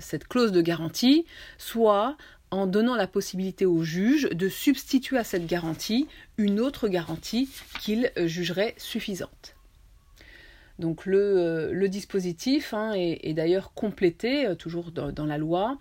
cette 0.00 0.26
clause 0.26 0.50
de 0.50 0.60
garantie, 0.60 1.24
soit 1.56 2.16
en 2.50 2.66
donnant 2.66 2.94
la 2.94 3.06
possibilité 3.06 3.66
au 3.66 3.82
juge 3.82 4.28
de 4.30 4.48
substituer 4.48 5.18
à 5.18 5.24
cette 5.24 5.46
garantie 5.46 6.06
une 6.38 6.60
autre 6.60 6.88
garantie 6.88 7.48
qu'il 7.80 8.12
euh, 8.16 8.26
jugerait 8.26 8.74
suffisante. 8.78 9.54
Donc 10.78 11.06
le, 11.06 11.18
euh, 11.18 11.88
dispositif 11.88 12.74
hein, 12.74 12.92
est, 12.94 13.32
d'ailleurs 13.32 13.72
complété, 13.72 14.46
euh, 14.46 14.54
toujours 14.54 14.92
dans, 14.92 15.26
la 15.26 15.38
loi, 15.38 15.78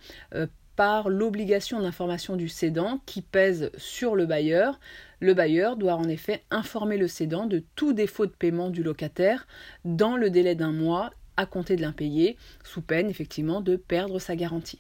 par 0.76 1.10
l'obligation 1.10 1.82
d'information 1.82 2.36
du 2.36 2.50
cédant 2.50 3.00
qui 3.06 3.22
pèse 3.22 3.72
sur 3.78 4.16
le 4.16 4.26
bailleur. 4.26 4.80
Le 5.20 5.34
bailleur 5.34 5.78
doit 5.78 5.96
en 5.96 6.08
effet 6.08 6.44
informer 6.52 6.98
le 6.98 7.08
cédant 7.08 7.46
de 7.46 7.64
tout 7.76 7.94
défaut 7.94 8.26
de 8.26 8.32
paiement 8.32 8.70
du 8.70 8.84
locataire 8.84 9.48
dans 9.86 10.18
le 10.18 10.30
délai 10.30 10.56
d'un 10.56 10.72
mois 10.72 11.12
à 11.38 11.46
compter 11.46 11.76
de 11.76 11.82
l'impayé, 11.82 12.38
sous 12.64 12.82
peine 12.82 13.10
effectivement 13.10 13.62
de 13.62 13.76
perdre 13.76 14.20
sa 14.20 14.36
garantie. 14.36 14.80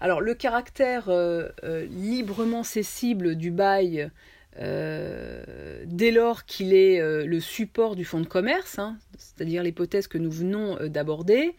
Alors 0.00 0.20
le 0.20 0.34
caractère 0.34 1.08
euh, 1.08 1.48
euh, 1.62 1.84
librement 1.86 2.62
cessible 2.62 3.36
du 3.36 3.50
bail, 3.50 4.10
euh, 4.58 5.84
dès 5.86 6.10
lors 6.10 6.44
qu'il 6.46 6.72
est 6.72 7.00
le 7.24 7.40
support 7.40 7.96
du 7.96 8.04
fonds 8.04 8.20
de 8.20 8.26
commerce, 8.26 8.78
hein, 8.78 8.96
c'est-à-dire 9.18 9.62
l'hypothèse 9.62 10.06
que 10.06 10.18
nous 10.18 10.30
venons 10.30 10.76
d'aborder, 10.88 11.54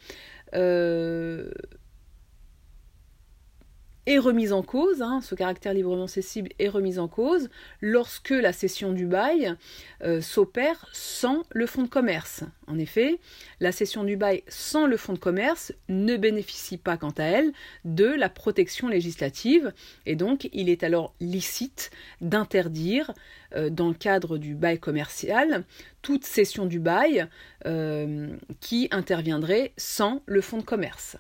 est 4.08 4.18
remise 4.18 4.52
en 4.52 4.64
cause, 4.64 5.02
hein, 5.02 5.22
ce 5.22 5.36
caractère 5.36 5.74
librement 5.74 6.08
cessible 6.08 6.50
est 6.60 6.70
remis 6.70 6.98
en 6.98 7.08
cause 7.08 7.50
lorsque 7.82 8.32
la 8.32 8.52
cession 8.52 8.94
du 8.94 9.06
bail 9.06 9.56
euh, 10.04 10.22
s'opère 10.22 10.88
sans 10.92 11.44
le 11.52 11.68
fonds 11.68 11.84
de 11.84 11.88
commerce. 11.88 12.44
En 12.68 12.80
effet, 12.80 13.20
la 13.60 13.72
cession 13.72 14.04
du 14.04 14.18
bail 14.18 14.44
sans 14.48 14.88
le 14.88 14.98
fonds 14.98 15.14
de 15.14 15.20
commerce 15.20 15.72
ne 15.88 16.18
bénéficie 16.18 16.78
pas 16.78 16.98
quant 16.98 17.14
à 17.18 17.24
elle 17.24 17.54
de 17.86 18.06
la 18.06 18.30
protection 18.30 18.88
législative 18.88 19.74
et 20.06 20.16
donc 20.16 20.50
il 20.52 20.70
est 20.70 20.84
alors 20.84 21.14
licite 21.20 21.92
d'interdire 22.22 23.12
euh, 23.56 23.70
dans 23.70 23.90
le 23.90 23.94
cadre 23.94 24.38
du 24.38 24.56
bail 24.56 24.80
commercial 24.80 25.64
toute 26.02 26.26
cession 26.26 26.66
du 26.66 26.80
bail 26.80 27.28
euh, 27.68 28.36
qui 28.60 28.88
interviendrait 28.92 29.74
sans 29.78 30.24
le 30.26 30.42
fonds 30.42 30.58
de 30.58 30.64
commerce. 30.64 31.18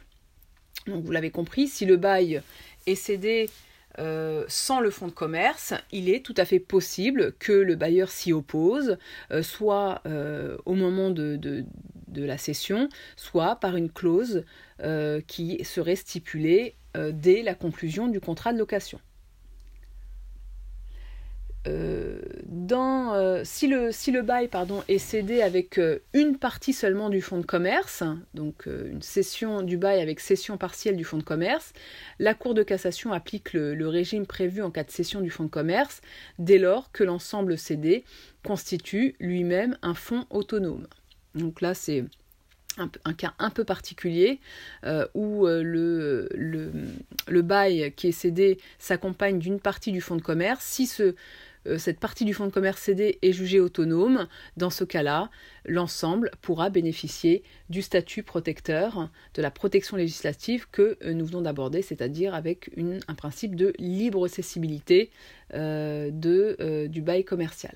Donc 0.88 1.04
vous 1.04 1.12
l'avez 1.12 1.30
compris, 1.30 1.67
si 1.67 1.86
le 1.86 1.96
bail 1.96 2.41
est 2.88 2.96
cédé 2.96 3.50
euh, 4.00 4.46
sans 4.48 4.80
le 4.80 4.89
fonds 4.89 5.08
de 5.08 5.12
commerce, 5.12 5.74
il 5.91 6.10
est 6.10 6.26
tout 6.26 6.34
à 6.38 6.46
fait 6.46 6.60
possible 6.60 7.34
que 7.39 7.52
le 7.52 7.76
bailleur 7.76 8.10
s'y 8.10 8.32
oppose, 8.32 8.98
euh, 9.32 9.44
soit 9.44 10.02
euh, 10.06 10.58
au 10.65 10.76
moment 10.76 11.10
de, 11.10 11.36
de, 11.36 11.65
la 12.24 12.38
cession, 12.38 12.88
soit 13.15 13.56
par 13.56 13.76
une 13.76 13.89
clause 13.89 14.44
qui 15.28 15.63
serait 15.63 15.96
stipulée 15.96 16.76
dès 16.96 17.44
la 17.44 17.54
conclusion 17.54 18.08
du 18.08 18.20
contrat 18.20 18.52
de 18.52 18.58
location. 18.58 19.00
Euh, 21.67 22.19
euh, 22.74 23.41
si, 23.43 23.67
le, 23.67 23.91
si 23.91 24.12
le 24.12 24.21
bail 24.21 24.47
pardon, 24.47 24.84
est 24.88 24.97
cédé 24.97 25.41
avec 25.41 25.78
euh, 25.78 26.00
une 26.13 26.38
partie 26.38 26.74
seulement 26.74 27.10
du 27.10 27.21
fonds 27.21 27.39
de 27.39 27.45
commerce, 27.45 28.04
donc 28.34 28.65
une 28.65 29.02
cession 29.02 29.62
du 29.62 29.78
bail 29.78 30.02
avec 30.02 30.19
cession 30.19 30.58
partielle 30.58 30.95
du 30.95 31.04
fonds 31.04 31.17
de 31.17 31.24
commerce, 31.24 31.74
la 32.19 32.34
Cour 32.34 32.54
de 32.54 32.63
cassation 32.63 33.12
applique 33.12 33.54
le, 33.54 33.88
régime 33.88 34.26
prévu 34.26 34.62
en 34.62 34.71
cas 34.71 34.84
de 34.84 34.91
cession 34.91 35.21
du 35.21 35.30
fonds 35.30 35.43
de 35.43 35.50
commerce 35.50 36.02
dès 36.39 36.58
lors 36.58 36.91
que 36.91 37.04
l'ensemble 37.04 37.58
cédé 37.58 38.06
constitue 38.45 39.15
lui-même 39.19 39.78
un 39.82 39.93
fonds 39.93 40.26
autonome. 40.30 40.88
Donc 41.36 41.62
là, 41.62 41.74
c'est 41.74 42.06
un, 42.78 43.13
cas 43.13 43.34
un 43.38 43.50
peu 43.50 43.65
particulier 43.65 44.39
où 45.13 45.45
le, 45.45 46.30
le, 46.34 46.71
le, 47.28 47.41
bail 47.41 47.91
qui 47.95 48.08
est 48.08 48.13
cédé 48.13 48.60
s'accompagne 48.80 49.39
d'une 49.39 49.60
partie 49.60 49.91
du 49.91 50.00
fonds 50.00 50.15
de 50.15 50.21
commerce. 50.21 50.63
Si 50.63 50.88
ce, 50.88 51.15
cette 51.78 52.00
partie 52.00 52.26
du 52.26 52.34
fonds 52.34 52.47
de 52.47 52.52
commerce 52.52 52.82
cédé 52.82 53.19
est 53.21 53.32
jugée 53.32 53.60
autonome, 53.60 54.28
dans 54.58 54.69
ce 54.69 54.84
cas-là, 54.84 55.30
l'ensemble 55.65 56.32
pourra 56.41 56.69
bénéficier 56.69 57.43
du 57.69 57.82
statut 57.82 58.24
protecteur, 58.24 59.10
de 59.36 59.41
la 59.41 59.52
protection 59.52 59.97
législative 59.97 60.67
que 60.71 60.97
euh, 61.04 61.13
nous 61.13 61.26
venons 61.26 61.41
d'aborder, 61.41 61.82
c'est-à-dire 61.82 62.34
avec 62.34 62.71
un 63.08 63.15
principe 63.15 63.56
de 63.56 63.74
libre 63.78 64.28
cessibilité 64.28 65.12
euh, 65.54 66.10
du 66.88 67.02
bail 67.02 67.24
commercial. 67.24 67.76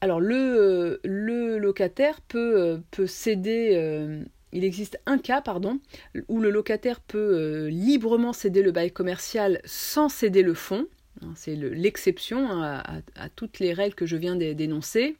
Alors 0.00 0.20
le, 0.20 1.00
locataire 1.04 2.20
peut, 2.20 2.80
céder 3.06 4.24
il 4.52 4.64
existe 4.64 5.00
un 5.06 5.18
cas, 5.18 5.40
pardon, 5.40 5.80
où 6.28 6.40
le 6.40 6.50
locataire 6.50 7.00
peut 7.00 7.66
librement 7.68 8.32
céder 8.32 8.62
le 8.62 8.72
bail 8.72 8.92
commercial 8.92 9.60
sans 9.64 10.08
céder 10.08 10.42
le 10.42 10.54
fonds. 10.54 10.86
Hein, 11.22 11.32
c'est 11.34 11.56
l'exception 11.56 12.62
à, 12.62 13.02
toutes 13.34 13.58
les 13.58 13.72
règles 13.72 13.94
que 13.94 14.06
je 14.06 14.16
viens 14.16 14.36
d'énoncer. 14.36 15.16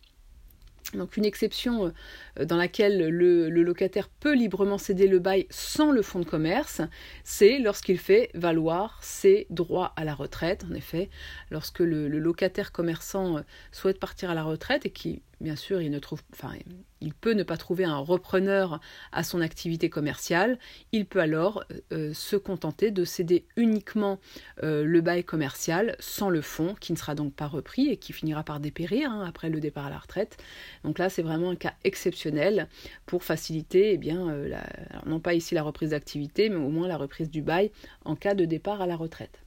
Donc 0.94 1.16
une 1.16 1.24
exception 1.24 1.92
euh, 2.38 2.44
dans 2.44 2.56
laquelle 2.56 3.08
le, 3.08 3.48
locataire 3.48 4.08
peut 4.08 4.34
librement 4.34 4.78
céder 4.78 5.08
le 5.08 5.18
bail 5.18 5.46
sans 5.50 5.90
le 5.90 6.00
fonds 6.02 6.20
de 6.20 6.24
commerce, 6.24 6.80
c'est 7.24 7.58
lorsqu'il 7.58 7.98
fait 7.98 8.30
valoir 8.34 9.00
ses 9.02 9.46
droits 9.50 9.92
à 9.96 10.04
la 10.04 10.14
retraite. 10.14 10.64
En 10.70 10.74
effet, 10.74 11.10
lorsque 11.50 11.80
le, 11.80 12.08
le 12.08 12.18
locataire 12.18 12.72
commerçant 12.72 13.38
euh, 13.38 13.40
souhaite 13.72 13.98
partir 13.98 14.30
à 14.30 14.34
la 14.34 14.44
retraite 14.44 14.86
et 14.86 14.90
qui 14.90 15.22
bien 15.40 15.56
sûr, 15.56 15.80
il 15.82 15.90
ne 15.90 15.98
trouve, 15.98 16.22
enfin, 16.32 16.52
il 17.00 17.12
peut 17.12 17.32
ne 17.32 17.42
pas 17.42 17.56
trouver 17.56 17.84
un 17.84 17.98
repreneur 17.98 18.80
à 19.12 19.22
son 19.22 19.40
activité 19.40 19.90
commerciale. 19.90 20.58
Il 20.92 21.06
peut 21.06 21.20
alors 21.20 21.64
euh, 21.92 22.14
se 22.14 22.36
contenter 22.36 22.90
de 22.90 23.04
céder 23.04 23.44
uniquement 23.56 24.18
euh, 24.62 24.84
le 24.84 25.00
bail 25.00 25.24
commercial 25.24 25.96
sans 25.98 26.30
le 26.30 26.40
fonds, 26.40 26.74
qui 26.80 26.92
ne 26.92 26.98
sera 26.98 27.14
donc 27.14 27.34
pas 27.34 27.46
repris 27.46 27.88
et 27.88 27.96
qui 27.96 28.12
finira 28.12 28.42
par 28.44 28.60
dépérir 28.60 29.10
hein, 29.10 29.24
après 29.26 29.50
le 29.50 29.60
départ 29.60 29.86
à 29.86 29.90
la 29.90 29.98
retraite. 29.98 30.38
Donc 30.84 30.98
là, 30.98 31.10
c'est 31.10 31.22
vraiment 31.22 31.50
un 31.50 31.56
cas 31.56 31.74
exceptionnel 31.84 32.68
pour 33.04 33.22
faciliter, 33.22 33.92
eh 33.92 33.98
bien, 33.98 34.28
euh, 34.30 34.56
non 35.04 35.20
pas 35.20 35.34
ici 35.34 35.54
la 35.54 35.62
reprise 35.62 35.90
d'activité, 35.90 36.48
mais 36.48 36.56
au 36.56 36.70
moins 36.70 36.88
la 36.88 36.96
reprise 36.96 37.30
du 37.30 37.42
bail 37.42 37.70
en 38.04 38.16
cas 38.16 38.34
de 38.34 38.46
départ 38.46 38.80
à 38.80 38.86
la 38.86 38.96
retraite. 38.96 39.42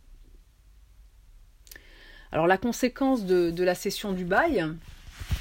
Alors 2.32 2.46
la 2.46 2.60
conséquence 2.60 3.26
de 3.26 3.64
la 3.64 3.74
cession 3.74 4.14
du 4.14 4.24
bail, 4.24 4.64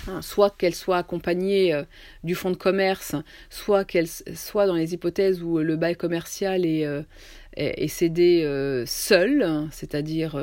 Hein, 0.08 0.22
soit 0.22 0.56
qu'elle 0.56 0.74
soit 0.74 0.96
accompagnée 0.98 1.74
euh, 1.74 1.82
du 2.24 2.34
fonds 2.34 2.50
de 2.50 2.56
commerce, 2.56 3.14
soit 3.50 3.84
qu'elle 3.84 4.08
soit 4.08 4.66
dans 4.66 4.74
les 4.74 4.94
hypothèses 4.94 5.42
où 5.42 5.58
le 5.58 5.76
bail 5.76 5.96
commercial 5.96 6.64
est, 6.64 6.86
euh, 6.86 7.02
cédé 7.88 8.42
euh, 8.44 8.84
seul, 8.86 9.66
c'est-à-dire 9.70 10.40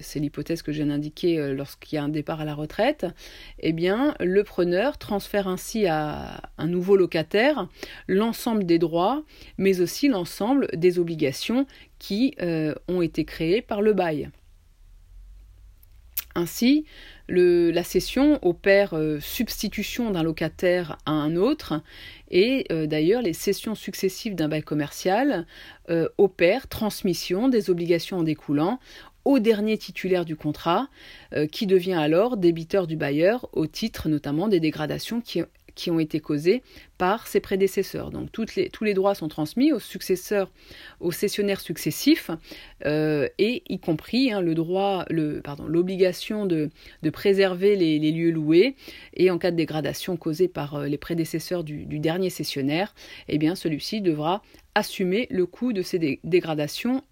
c'est 0.00 0.18
l'hypothèse 0.18 0.62
que 0.62 0.72
je 0.72 0.78
viens 0.78 0.92
d'indiquer 0.92 1.52
lorsqu'il 1.54 1.96
y 1.96 1.98
a 1.98 2.02
un 2.02 2.08
départ 2.08 2.40
à 2.40 2.44
la 2.44 2.54
retraite, 2.54 3.06
eh 3.60 3.72
bien 3.72 4.14
le 4.18 4.42
preneur 4.42 4.98
transfère 4.98 5.46
ainsi 5.46 5.86
à 5.86 6.42
un 6.58 6.66
nouveau 6.66 6.96
locataire 6.96 7.68
l'ensemble 8.08 8.64
des 8.64 8.78
droits, 8.78 9.22
mais 9.56 9.80
aussi 9.80 10.08
l'ensemble 10.08 10.68
des 10.74 10.98
obligations 10.98 11.66
qui 12.00 12.34
ont 12.88 13.02
été 13.02 13.24
créées 13.24 13.62
par 13.62 13.80
le 13.80 13.92
bail. 13.92 14.30
Ainsi, 16.38 16.84
la 17.28 17.82
cession 17.82 18.38
opère 18.42 18.94
euh, 18.94 19.18
substitution 19.18 20.12
d'un 20.12 20.22
locataire 20.22 20.96
à 21.04 21.10
un 21.10 21.34
autre 21.34 21.82
et 22.30 22.64
euh, 22.70 22.86
d'ailleurs 22.86 23.22
les 23.22 23.32
cessions 23.32 23.74
successives 23.74 24.36
d'un 24.36 24.46
bail 24.46 24.62
commercial 24.62 25.46
euh, 25.90 26.08
opèrent 26.16 26.68
transmission 26.68 27.48
des 27.48 27.70
obligations 27.70 28.18
en 28.18 28.22
découlant 28.22 28.78
au 29.24 29.40
dernier 29.40 29.76
titulaire 29.76 30.24
du 30.24 30.36
contrat, 30.36 30.88
qui 31.52 31.66
devient 31.66 31.92
alors 31.92 32.38
débiteur 32.38 32.86
du 32.86 32.96
bailleur 32.96 33.46
au 33.52 33.66
titre 33.66 34.08
notamment 34.08 34.48
des 34.48 34.58
dégradations 34.58 35.20
qui, 35.20 35.90
ont 35.90 35.98
été 35.98 36.18
causés 36.18 36.62
par 36.98 37.28
ses 37.28 37.40
prédécesseurs. 37.40 38.10
Donc 38.10 38.30
tous 38.32 38.84
les 38.84 38.94
droits 38.94 39.14
sont 39.14 39.28
transmis 39.28 39.72
aux 39.72 39.78
successeurs, 39.78 40.50
aux 41.00 41.12
cessionnaires 41.12 41.60
successifs, 41.60 42.30
euh, 42.84 43.28
et 43.38 43.62
y 43.68 43.78
compris 43.78 44.32
hein, 44.32 44.40
le 44.40 44.54
droit, 44.54 45.04
l'obligation 45.08 46.44
de, 46.44 46.70
préserver 47.12 47.76
les, 47.76 47.98
lieux 48.10 48.32
loués, 48.32 48.74
et 49.14 49.30
en 49.30 49.38
cas 49.38 49.52
de 49.52 49.56
dégradation 49.56 50.16
causée 50.16 50.48
par 50.48 50.74
euh, 50.74 50.86
les 50.86 50.98
prédécesseurs 50.98 51.64
du, 51.64 51.86
dernier 51.98 52.30
cessionnaire, 52.30 52.94
eh 53.28 53.38
bien 53.38 53.54
celui-ci 53.54 54.00
devra 54.00 54.42
assumer 54.74 55.26
le 55.30 55.46
coût 55.46 55.72
de 55.72 55.82
ces 55.82 56.20
dégradations 56.22 57.02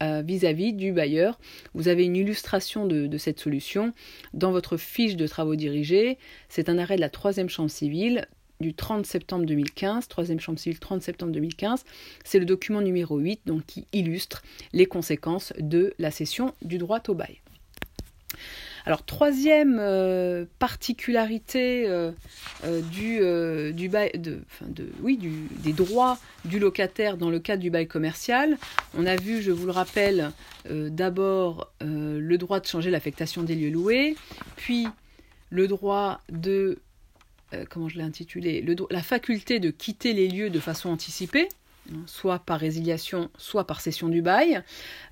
vis-à-vis 0.00 0.72
du 0.72 0.92
bailleur. 0.92 1.40
Vous 1.74 1.88
avez 1.88 2.04
une 2.04 2.14
illustration 2.14 2.86
de, 2.86 3.18
cette 3.18 3.40
solution 3.40 3.92
dans 4.32 4.52
votre 4.52 4.76
fiche 4.76 5.16
de 5.16 5.26
travaux 5.26 5.56
dirigés. 5.56 6.18
C'est 6.48 6.68
un 6.68 6.78
arrêt 6.78 6.94
de 6.94 7.00
la 7.00 7.10
troisième 7.10 7.48
chambre 7.48 7.70
civile 7.70 8.28
du 8.60 8.74
30 8.74 9.06
septembre 9.06 9.46
2015, 9.46 10.08
troisième 10.08 10.40
chambre 10.40 10.58
civile 10.58 10.78
30 10.78 11.02
septembre 11.02 11.32
2015. 11.32 11.84
C'est 12.24 12.38
le 12.38 12.44
document 12.44 12.80
numéro 12.80 13.18
8 13.18 13.42
donc, 13.46 13.64
qui 13.66 13.86
illustre 13.92 14.42
les 14.72 14.86
conséquences 14.86 15.52
de 15.58 15.94
la 15.98 16.10
cession 16.10 16.54
du 16.62 16.78
droit 16.78 17.00
au 17.08 17.14
bail. 17.14 17.40
Alors, 18.86 19.04
troisième 19.04 19.78
euh, 19.80 20.44
particularité 20.60 21.88
euh, 21.88 22.12
euh, 22.64 22.80
du, 22.82 23.74
du 23.74 23.88
bail, 23.88 24.12
de, 24.14 24.38
de, 24.62 24.88
oui, 25.02 25.16
du, 25.16 25.32
des 25.64 25.72
droits 25.72 26.18
du 26.44 26.60
locataire 26.60 27.16
dans 27.16 27.28
le 27.28 27.40
cadre 27.40 27.60
du 27.60 27.70
bail 27.70 27.88
commercial, 27.88 28.56
on 28.96 29.04
a 29.04 29.16
vu, 29.16 29.42
je 29.42 29.50
vous 29.50 29.66
le 29.66 29.72
rappelle, 29.72 30.30
d'abord 30.70 31.72
le 31.80 32.36
droit 32.36 32.60
de 32.60 32.66
changer 32.66 32.90
l'affectation 32.90 33.42
des 33.42 33.56
lieux 33.56 33.70
loués, 33.70 34.16
puis 34.56 34.86
le 35.50 35.66
droit 35.66 36.20
de, 36.30 36.78
comment 37.70 37.88
je 37.88 37.96
l'ai 37.96 38.04
intitulé, 38.04 38.64
la 38.90 39.02
faculté 39.02 39.60
de 39.60 39.70
quitter 39.70 40.12
les 40.12 40.28
lieux 40.28 40.50
de 40.50 40.58
façon 40.60 40.90
anticipée, 40.90 41.48
Hein, 41.92 42.02
soit 42.06 42.38
par 42.40 42.58
résiliation, 42.58 43.30
soit 43.36 43.66
par 43.66 43.80
cession 43.80 44.08
du 44.08 44.22
bail. 44.22 44.62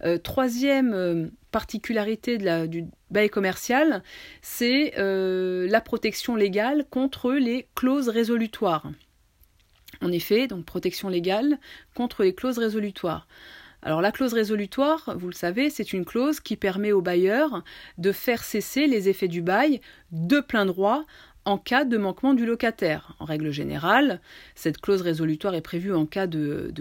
Euh, 0.05 0.19
troisième 0.19 0.93
euh, 0.93 1.29
particularité 1.51 2.39
du 2.67 2.87
bail 3.11 3.29
commercial, 3.29 4.03
c'est 4.43 4.95
euh, 4.99 5.69
la 5.69 5.81
protection 5.81 6.37
légale 6.37 6.85
contre 6.91 7.33
les 7.33 7.69
clauses 7.75 8.09
résolutoires. 8.09 8.91
En 10.01 10.11
effet, 10.11 10.49
donc 10.49 10.65
protection 10.65 11.09
légale 11.09 11.59
contre 11.95 12.25
les 12.25 12.35
clauses 12.35 12.59
résolutoires. 12.59 13.29
Alors 13.83 14.01
la 14.01 14.13
clause 14.13 14.33
résolutoire, 14.33 15.15
vous 15.17 15.29
le 15.29 15.35
savez, 15.35 15.69
c'est 15.69 15.93
une 15.93 16.07
clause 16.07 16.41
qui 16.41 16.57
permet 16.57 16.93
au 16.93 17.03
bailleur 17.03 17.63
de 17.99 18.13
faire 18.13 18.43
cesser 18.43 18.87
les 18.87 19.11
effets 19.11 19.29
du 19.29 19.43
bail 19.43 19.81
de 20.11 20.41
plein 20.41 20.65
droit 20.65 21.05
en 21.45 21.59
cas 21.59 21.85
de 21.85 21.97
manquement 21.97 22.35
du 22.35 22.47
locataire. 22.47 23.15
En 23.19 23.25
règle 23.25 23.51
générale, 23.51 24.21
cette 24.55 24.81
clause 24.81 25.03
résolutoire 25.03 25.55
est 25.55 25.61
prévue 25.61 25.95
en 25.95 26.07
cas 26.07 26.27
de, 26.27 26.73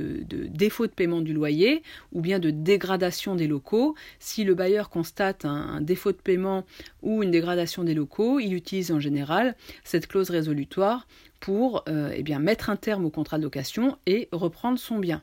défaut 0.50 0.88
de 0.88 0.92
paiement 0.92 1.22
du 1.22 1.34
loyer 1.34 1.84
ou 2.12 2.22
bien 2.22 2.40
de 2.40 2.50
dégradation 2.50 3.36
des 3.36 3.48
locaux. 3.48 3.96
Si 4.20 4.44
le 4.44 4.56
bailleur 4.56 4.90
constate 4.90 5.46
un, 5.46 5.82
défaut 5.82 6.12
de 6.12 6.18
paiement 6.18 6.66
ou 7.02 7.24
une 7.24 7.32
dégradation 7.32 7.84
des 7.84 7.94
locaux, 7.94 8.40
il 8.40 8.54
utilise 8.54 8.92
en 8.92 9.00
général 9.00 9.56
cette 9.84 10.08
clause 10.08 10.30
résolutoire 10.30 11.08
pour 11.40 11.84
euh, 11.90 12.14
eh 12.16 12.38
mettre 12.40 12.70
un 12.70 12.78
terme 12.78 13.06
au 13.06 13.10
contrat 13.10 13.38
de 13.38 13.44
location 13.44 13.98
et 14.06 14.30
reprendre 14.32 14.80
son 14.80 14.98
bien. 14.98 15.22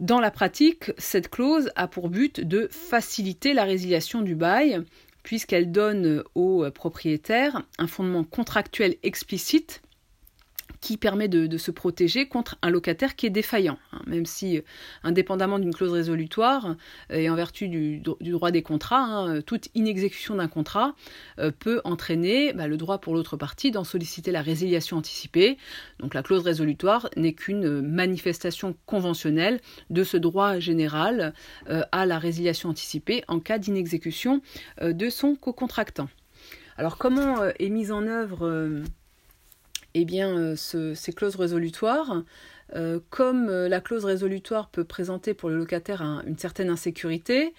Dans 0.00 0.18
la 0.18 0.32
pratique, 0.32 0.90
cette 0.98 1.30
clause 1.30 1.70
a 1.76 1.86
pour 1.86 2.08
but 2.08 2.40
de 2.40 2.68
faciliter 2.70 3.54
la 3.54 3.62
résiliation 3.62 4.22
du 4.22 4.34
bail 4.34 4.82
puisqu'elle 5.24 5.72
donne 5.72 6.22
aux 6.36 6.70
propriétaires 6.70 7.64
un 7.78 7.88
fondement 7.88 8.22
contractuel 8.22 8.94
explicite 9.02 9.82
qui 10.84 10.98
permet 10.98 11.28
de, 11.28 11.56
se 11.56 11.70
protéger 11.70 12.28
contre 12.28 12.58
un 12.60 12.68
locataire 12.68 13.16
qui 13.16 13.24
est 13.24 13.30
défaillant. 13.30 13.78
Hein. 13.92 14.02
même 14.06 14.26
si, 14.26 14.58
euh, 14.58 14.60
indépendamment 15.02 15.58
d'une 15.58 15.72
clause 15.72 15.92
résolutoire 15.92 16.76
euh, 17.10 17.16
et 17.16 17.30
en 17.30 17.34
vertu 17.34 17.68
du, 17.68 18.00
droit 18.00 18.50
des 18.50 18.62
contrats, 18.62 19.00
hein, 19.00 19.40
toute 19.40 19.68
inexécution 19.74 20.34
d'un 20.34 20.46
contrat 20.46 20.94
euh, 21.38 21.50
peut 21.58 21.80
entraîner 21.84 22.52
bah, 22.52 22.68
le 22.68 22.76
droit 22.76 22.98
pour 22.98 23.14
l'autre 23.14 23.38
partie 23.38 23.70
d'en 23.70 23.82
solliciter 23.82 24.30
la 24.30 24.42
résiliation 24.42 24.98
anticipée. 24.98 25.56
Donc 26.00 26.12
la 26.12 26.22
clause 26.22 26.42
résolutoire 26.42 27.08
n'est 27.16 27.32
qu'une 27.32 27.80
manifestation 27.80 28.76
conventionnelle 28.84 29.62
de 29.88 30.04
ce 30.04 30.18
droit 30.18 30.58
général 30.58 31.32
à 31.92 32.04
la 32.04 32.18
résiliation 32.18 32.68
anticipée 32.68 33.24
en 33.28 33.40
cas 33.40 33.58
d'inexécution 33.58 34.42
de 34.82 35.08
son 35.08 35.34
co-contractant. 35.34 36.10
Alors 36.76 36.98
comment 36.98 37.42
est 37.58 37.70
mise 37.70 37.90
en 37.90 38.06
œuvre 38.06 38.84
eh 39.94 40.04
bien, 40.04 40.36
euh, 40.36 40.56
ces 40.56 41.12
clauses 41.12 41.36
résolutoires, 41.36 42.22
euh, 42.74 42.98
comme 43.10 43.48
euh, 43.48 43.68
la 43.68 43.80
clause 43.80 44.04
résolutoire 44.04 44.68
peut 44.68 44.84
présenter 44.84 45.34
pour 45.34 45.48
le 45.48 45.56
locataire 45.56 46.02
une 46.26 46.36
certaine 46.36 46.68
insécurité, 46.68 47.54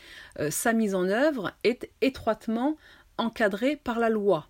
sa 0.49 0.73
mise 0.73 0.95
en 0.95 1.05
œuvre 1.05 1.53
est 1.63 1.89
étroitement 2.01 2.77
encadrée 3.17 3.77
par 3.77 3.99
la 3.99 4.09
loi. 4.09 4.47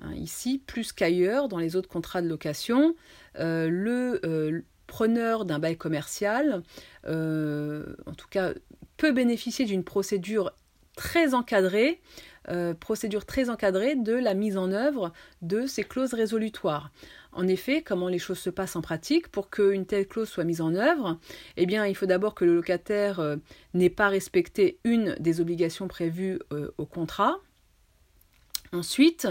Hein, 0.00 0.12
ici, 0.14 0.62
plus 0.66 0.92
qu'ailleurs, 0.92 1.48
dans 1.48 1.58
les 1.58 1.76
autres 1.76 1.88
contrats 1.88 2.22
de 2.22 2.28
location, 2.28 2.96
le 3.36 4.64
preneur 4.86 5.44
d'un 5.44 5.60
bail 5.60 5.76
commercial, 5.76 6.62
en 7.06 8.14
tout 8.16 8.28
cas, 8.28 8.52
peut 8.96 9.12
bénéficier 9.12 9.66
d'une 9.66 9.84
procédure 9.84 10.52
très 10.96 11.34
encadrée, 11.34 12.00
procédure 12.80 13.26
très 13.26 13.50
encadrée 13.50 13.96
de 13.96 14.14
la 14.14 14.34
mise 14.34 14.56
en 14.56 14.72
œuvre 14.72 15.12
de 15.42 15.66
ces 15.66 15.84
clauses 15.84 16.14
résolutoires. 16.14 16.90
En 17.32 17.46
effet, 17.46 17.82
comment 17.82 18.08
les 18.08 18.18
choses 18.18 18.38
se 18.38 18.50
passent 18.50 18.76
en 18.76 18.80
pratique 18.80 19.28
pour 19.28 19.50
qu'une 19.50 19.86
telle 19.86 20.06
clause 20.06 20.28
soit 20.28 20.44
mise 20.44 20.60
en 20.60 20.74
œuvre 20.74 21.18
Eh 21.56 21.66
bien, 21.66 21.86
il 21.86 21.94
faut 21.94 22.06
d'abord 22.06 22.34
que 22.34 22.44
le 22.44 22.56
locataire 22.56 23.20
euh, 23.20 23.36
n'ait 23.72 23.90
pas 23.90 24.08
respecté 24.08 24.78
une 24.84 25.14
des 25.20 25.40
obligations 25.40 25.86
prévues 25.86 26.40
euh, 26.52 26.70
au 26.76 26.86
contrat. 26.86 27.38
Ensuite, 28.72 29.28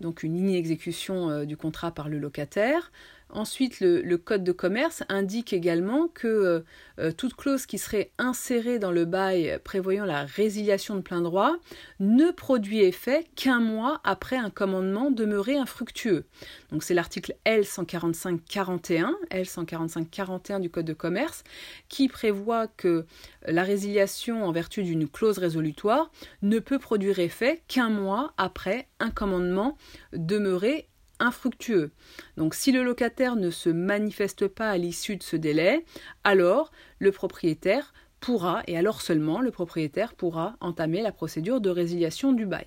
donc 0.00 0.22
une 0.22 0.36
inexécution 0.36 1.30
euh, 1.30 1.44
du 1.44 1.56
contrat 1.56 1.90
par 1.90 2.08
le 2.08 2.18
locataire. 2.18 2.92
Ensuite, 3.32 3.80
le, 3.80 4.16
Code 4.18 4.44
de 4.44 4.52
commerce 4.52 5.02
indique 5.08 5.54
également 5.54 6.06
que 6.06 6.28
euh, 6.28 6.60
euh, 6.98 7.12
toute 7.12 7.34
clause 7.34 7.64
qui 7.64 7.78
serait 7.78 8.12
insérée 8.18 8.78
dans 8.78 8.92
le 8.92 9.06
bail 9.06 9.58
prévoyant 9.64 10.04
la 10.04 10.24
résiliation 10.24 10.94
de 10.96 11.00
plein 11.00 11.22
droit 11.22 11.56
ne 11.98 12.30
produit 12.30 12.82
effet 12.82 13.24
qu'un 13.34 13.58
mois 13.58 14.00
après 14.04 14.36
un 14.36 14.50
commandement 14.50 15.10
demeuré 15.10 15.56
infructueux. 15.56 16.26
Donc 16.70 16.82
c'est 16.82 16.92
l'article 16.92 17.34
L145-41, 17.46 19.12
L145-41 19.30 20.60
du 20.60 20.68
Code 20.68 20.84
de 20.84 20.92
commerce, 20.92 21.42
qui 21.88 22.08
prévoit 22.08 22.66
que 22.66 23.06
la 23.46 23.62
résiliation 23.62 24.44
en 24.44 24.52
vertu 24.52 24.82
d'une 24.82 25.08
clause 25.08 25.38
résolutoire 25.38 26.10
ne 26.42 26.58
peut 26.58 26.78
produire 26.78 27.18
effet 27.18 27.62
qu'un 27.66 27.88
mois 27.88 28.34
après 28.36 28.88
un 29.00 29.10
commandement 29.10 29.78
demeuré 30.12 30.88
infructueux. 31.18 31.90
Donc 32.36 32.54
si 32.54 32.72
le 32.72 32.82
locataire 32.82 33.36
ne 33.36 33.50
se 33.50 33.70
manifeste 33.70 34.48
pas 34.48 34.70
à 34.70 34.78
l'issue 34.78 35.16
de 35.16 35.22
ce 35.22 35.36
délai, 35.36 35.84
alors 36.24 36.72
le 36.98 37.12
propriétaire 37.12 37.92
pourra, 38.20 38.62
et 38.66 38.78
alors 38.78 39.02
seulement 39.02 39.40
le 39.40 39.50
propriétaire 39.50 40.14
pourra 40.14 40.56
entamer 40.60 41.02
la 41.02 41.12
procédure 41.12 41.60
de 41.60 41.70
résiliation 41.70 42.32
du 42.32 42.46
bail. 42.46 42.66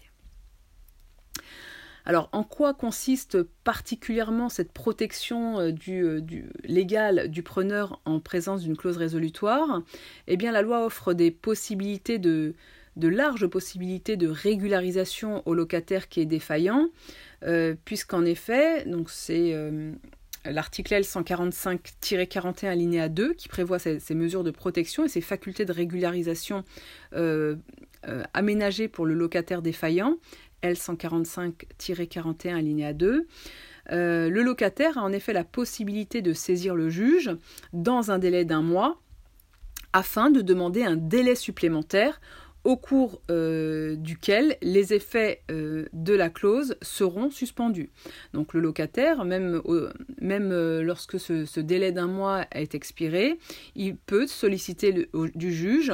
Alors, 2.08 2.30
en 2.34 2.44
quoi 2.44 2.76
consiste 2.76 3.42
particulièrement 3.64 4.48
cette 4.48 4.72
protection 4.72 5.60
euh, 5.60 5.72
euh, 5.90 6.22
légale 6.64 7.30
du 7.30 7.42
preneur 7.42 8.00
en 8.06 8.20
présence 8.20 8.62
d'une 8.62 8.78
clause 8.78 8.98
résolutoire? 8.98 9.82
Eh 10.28 10.38
bien, 10.38 10.52
la 10.52 10.62
loi 10.62 10.86
offre 10.86 11.14
des 11.14 11.32
possibilités 11.32 12.20
de, 12.20 12.54
de 12.96 13.08
larges 13.08 13.48
possibilités 13.48 14.18
de 14.18 14.28
régularisation 14.28 15.42
au 15.48 15.56
locataire 15.56 16.08
qui 16.08 16.22
est 16.22 16.26
défaillant, 16.26 16.90
puisqu'en 17.86 18.26
effet, 18.26 18.86
donc 18.86 19.10
c'est 19.10 19.54
l'article 20.52 20.94
L145-41 20.94 22.68
alinéa 22.68 23.10
2 23.10 23.34
qui 23.34 23.48
prévoit 23.48 23.80
ces, 23.80 24.00
mesures 24.16 24.44
de 24.44 24.52
protection 24.52 25.06
et 25.06 25.08
ces 25.08 25.22
facultés 25.22 25.66
de 25.66 25.72
régularisation 25.72 26.64
euh, 27.14 27.56
euh, 28.08 28.24
aménagées 28.34 28.88
pour 28.88 29.06
le 29.06 29.14
locataire 29.14 29.62
défaillant, 29.62 30.18
L145-41 30.64 32.56
alinéa 32.56 32.94
2. 32.94 33.28
Euh, 33.92 34.30
le 34.30 34.42
locataire 34.42 34.98
a 34.98 35.02
en 35.02 35.12
effet 35.12 35.34
la 35.34 35.44
possibilité 35.44 36.22
de 36.22 36.34
saisir 36.34 36.76
le 36.76 36.90
juge 36.90 37.32
dans 37.74 38.12
un 38.12 38.18
délai 38.18 38.46
d'un 38.46 38.62
mois 38.62 39.00
afin 39.94 40.30
de 40.30 40.42
demander 40.42 40.84
un 40.84 40.96
délai 40.96 41.36
supplémentaire 41.36 42.20
au 42.66 42.76
cours 42.76 43.22
euh, 43.30 43.96
duquel 43.96 44.58
les 44.62 44.94
effets 44.94 45.44
euh, 45.52 45.86
de 45.94 46.14
la 46.14 46.30
clause 46.30 46.76
seront 46.82 47.30
suspendus. 47.30 47.92
Donc 48.34 48.54
le 48.54 48.60
locataire, 48.60 49.24
même, 49.24 49.62
euh, 49.68 50.82
lorsque 50.82 51.20
ce, 51.20 51.60
délai 51.60 51.92
d'un 51.92 52.08
mois 52.08 52.46
est 52.52 52.76
expiré, 52.76 53.38
il 53.76 53.96
peut 53.96 54.28
solliciter 54.28 55.08
du 55.36 55.54
juge 55.54 55.94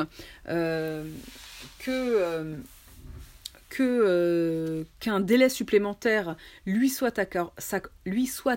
que 1.80 2.46
qu'un 5.00 5.20
délai 5.22 5.48
supplémentaire 5.48 6.36
lui 6.66 6.90
soit 6.90 7.20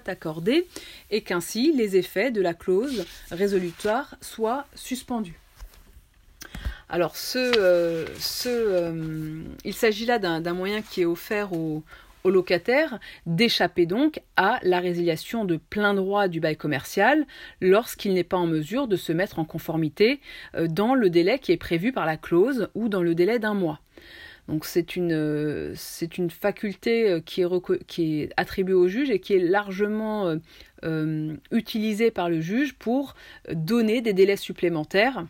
accordé 0.09 0.67
et 1.11 1.23
qu'ainsi 1.23 1.73
les 1.73 1.97
effets 1.97 2.33
de 2.33 2.41
la 2.41 2.53
clause 2.53 3.05
résolutoire 3.31 4.17
soient 4.21 4.67
suspendus. 4.75 5.39
Alors, 6.95 7.17
ce, 7.17 7.39
euh, 7.59 8.07
euh, 8.47 9.43
il 9.65 9.75
s'agit 9.75 10.07
là 10.07 10.21
d'un 10.21 10.55
moyen 10.55 10.81
qui 10.81 11.01
est 11.03 11.05
offert 11.05 11.53
aux, 11.53 11.83
locataires 12.25 13.01
d'échapper 13.27 13.85
donc 13.85 14.21
à 14.37 14.61
la 14.63 14.79
résiliation 14.79 15.45
de 15.45 15.57
plein 15.57 15.93
droit 15.93 16.29
du 16.29 16.39
bail 16.39 16.57
commercial 16.57 17.27
lorsqu'il 17.61 18.15
n'est 18.15 18.23
pas 18.23 18.37
en 18.37 18.47
mesure 18.47 18.87
de 18.87 18.95
se 18.95 19.13
mettre 19.13 19.41
en 19.41 19.45
conformité 19.45 20.21
euh, 20.55 20.69
dans 20.69 20.95
le 20.95 21.11
délai 21.11 21.41
qui 21.41 21.51
est 21.51 21.57
prévu 21.57 21.91
par 21.91 22.07
la 22.07 22.17
clause 22.17 22.69
ou 22.77 22.89
dans 22.89 23.03
le 23.03 23.17
délai 23.17 23.41
d'un 23.41 23.55
mois. 23.55 23.81
Donc 24.47 24.65
c'est 24.65 24.95
une, 24.95 25.75
faculté 26.31 27.21
qui 27.27 27.43
est, 27.43 28.31
attribuée 28.37 28.75
au 28.75 28.87
juge 28.87 29.11
et 29.11 29.19
qui 29.19 29.33
est 29.33 29.41
largement 29.41 30.37
utilisée 31.51 32.11
par 32.11 32.29
le 32.29 32.41
juge 32.41 32.75
pour 32.75 33.17
donner 33.51 34.01
des 34.01 34.13
délais 34.13 34.37
supplémentaires 34.37 35.25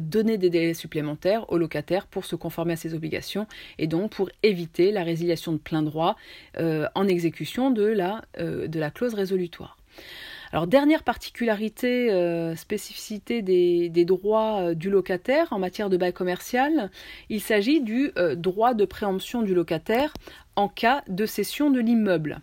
donner 0.00 0.38
des 0.38 0.50
délais 0.50 0.74
supplémentaires 0.74 1.50
aux 1.50 1.58
locataires 1.58 2.06
pour 2.06 2.24
se 2.24 2.36
conformer 2.36 2.74
à 2.74 2.76
ses 2.76 2.94
obligations 2.94 3.46
et 3.78 3.86
donc 3.86 4.12
pour 4.12 4.30
éviter 4.42 4.92
la 4.92 5.02
résiliation 5.02 5.52
de 5.52 5.58
plein 5.58 5.82
droit 5.82 6.16
euh, 6.58 6.86
en 6.94 7.08
exécution 7.08 7.70
de 7.70 7.84
la, 7.84 8.24
euh, 8.38 8.66
de 8.66 8.78
la 8.78 8.90
clause 8.90 9.14
résolutoire. 9.14 9.76
Alors 10.52 10.66
dernière 10.66 11.02
particularité, 11.02 12.10
spécificité 12.56 13.40
des, 13.40 13.88
des 13.88 14.04
droits 14.04 14.74
du 14.74 14.90
locataire 14.90 15.48
en 15.50 15.58
matière 15.58 15.88
de 15.88 15.96
bail 15.96 16.12
commercial, 16.12 16.90
il 17.30 17.40
s'agit 17.40 17.80
du 17.80 18.12
droit 18.36 18.74
de 18.74 18.84
préemption 18.84 19.40
du 19.40 19.54
locataire 19.54 20.12
en 20.54 20.68
cas 20.68 21.04
de 21.08 21.24
cession 21.24 21.70
de 21.70 21.80
l'immeuble. 21.80 22.40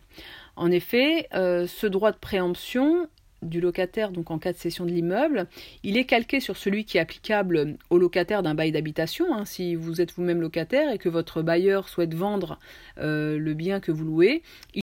En 0.56 0.71
effet, 0.71 1.30
ce 1.34 1.86
droit 1.86 2.12
de 2.12 2.17
préemption 2.17 3.08
du 3.41 3.62
locataire, 3.62 4.12
donc 4.12 4.32
en 4.32 4.39
cas 4.39 4.54
de 4.54 4.58
cession 4.58 4.86
de 4.86 4.91
l'immeuble, 4.91 5.47
il 5.84 5.97
est 5.97 6.06
calqué 6.06 6.39
sur 6.39 6.58
celui 6.58 6.86
qui 6.86 6.97
est 6.97 7.02
applicable 7.02 7.78
au 7.89 7.97
locataire 7.97 8.43
d'un 8.43 8.54
bail 8.54 8.71
d'habitation. 8.71 9.34
Hein. 9.34 9.45
si 9.45 9.75
vous 9.75 10.02
êtes 10.02 10.13
vous-même 10.13 10.41
locataire 10.41 10.91
et 10.91 10.97
que 10.97 11.10
votre 11.10 11.41
bailleur 11.41 11.89
souhaite 11.89 12.13
vendre 12.13 12.60
euh, 12.99 13.38
le 13.38 13.54
bien 13.54 13.80
que 13.80 13.91
vous 13.91 14.06
louez, 14.06 14.43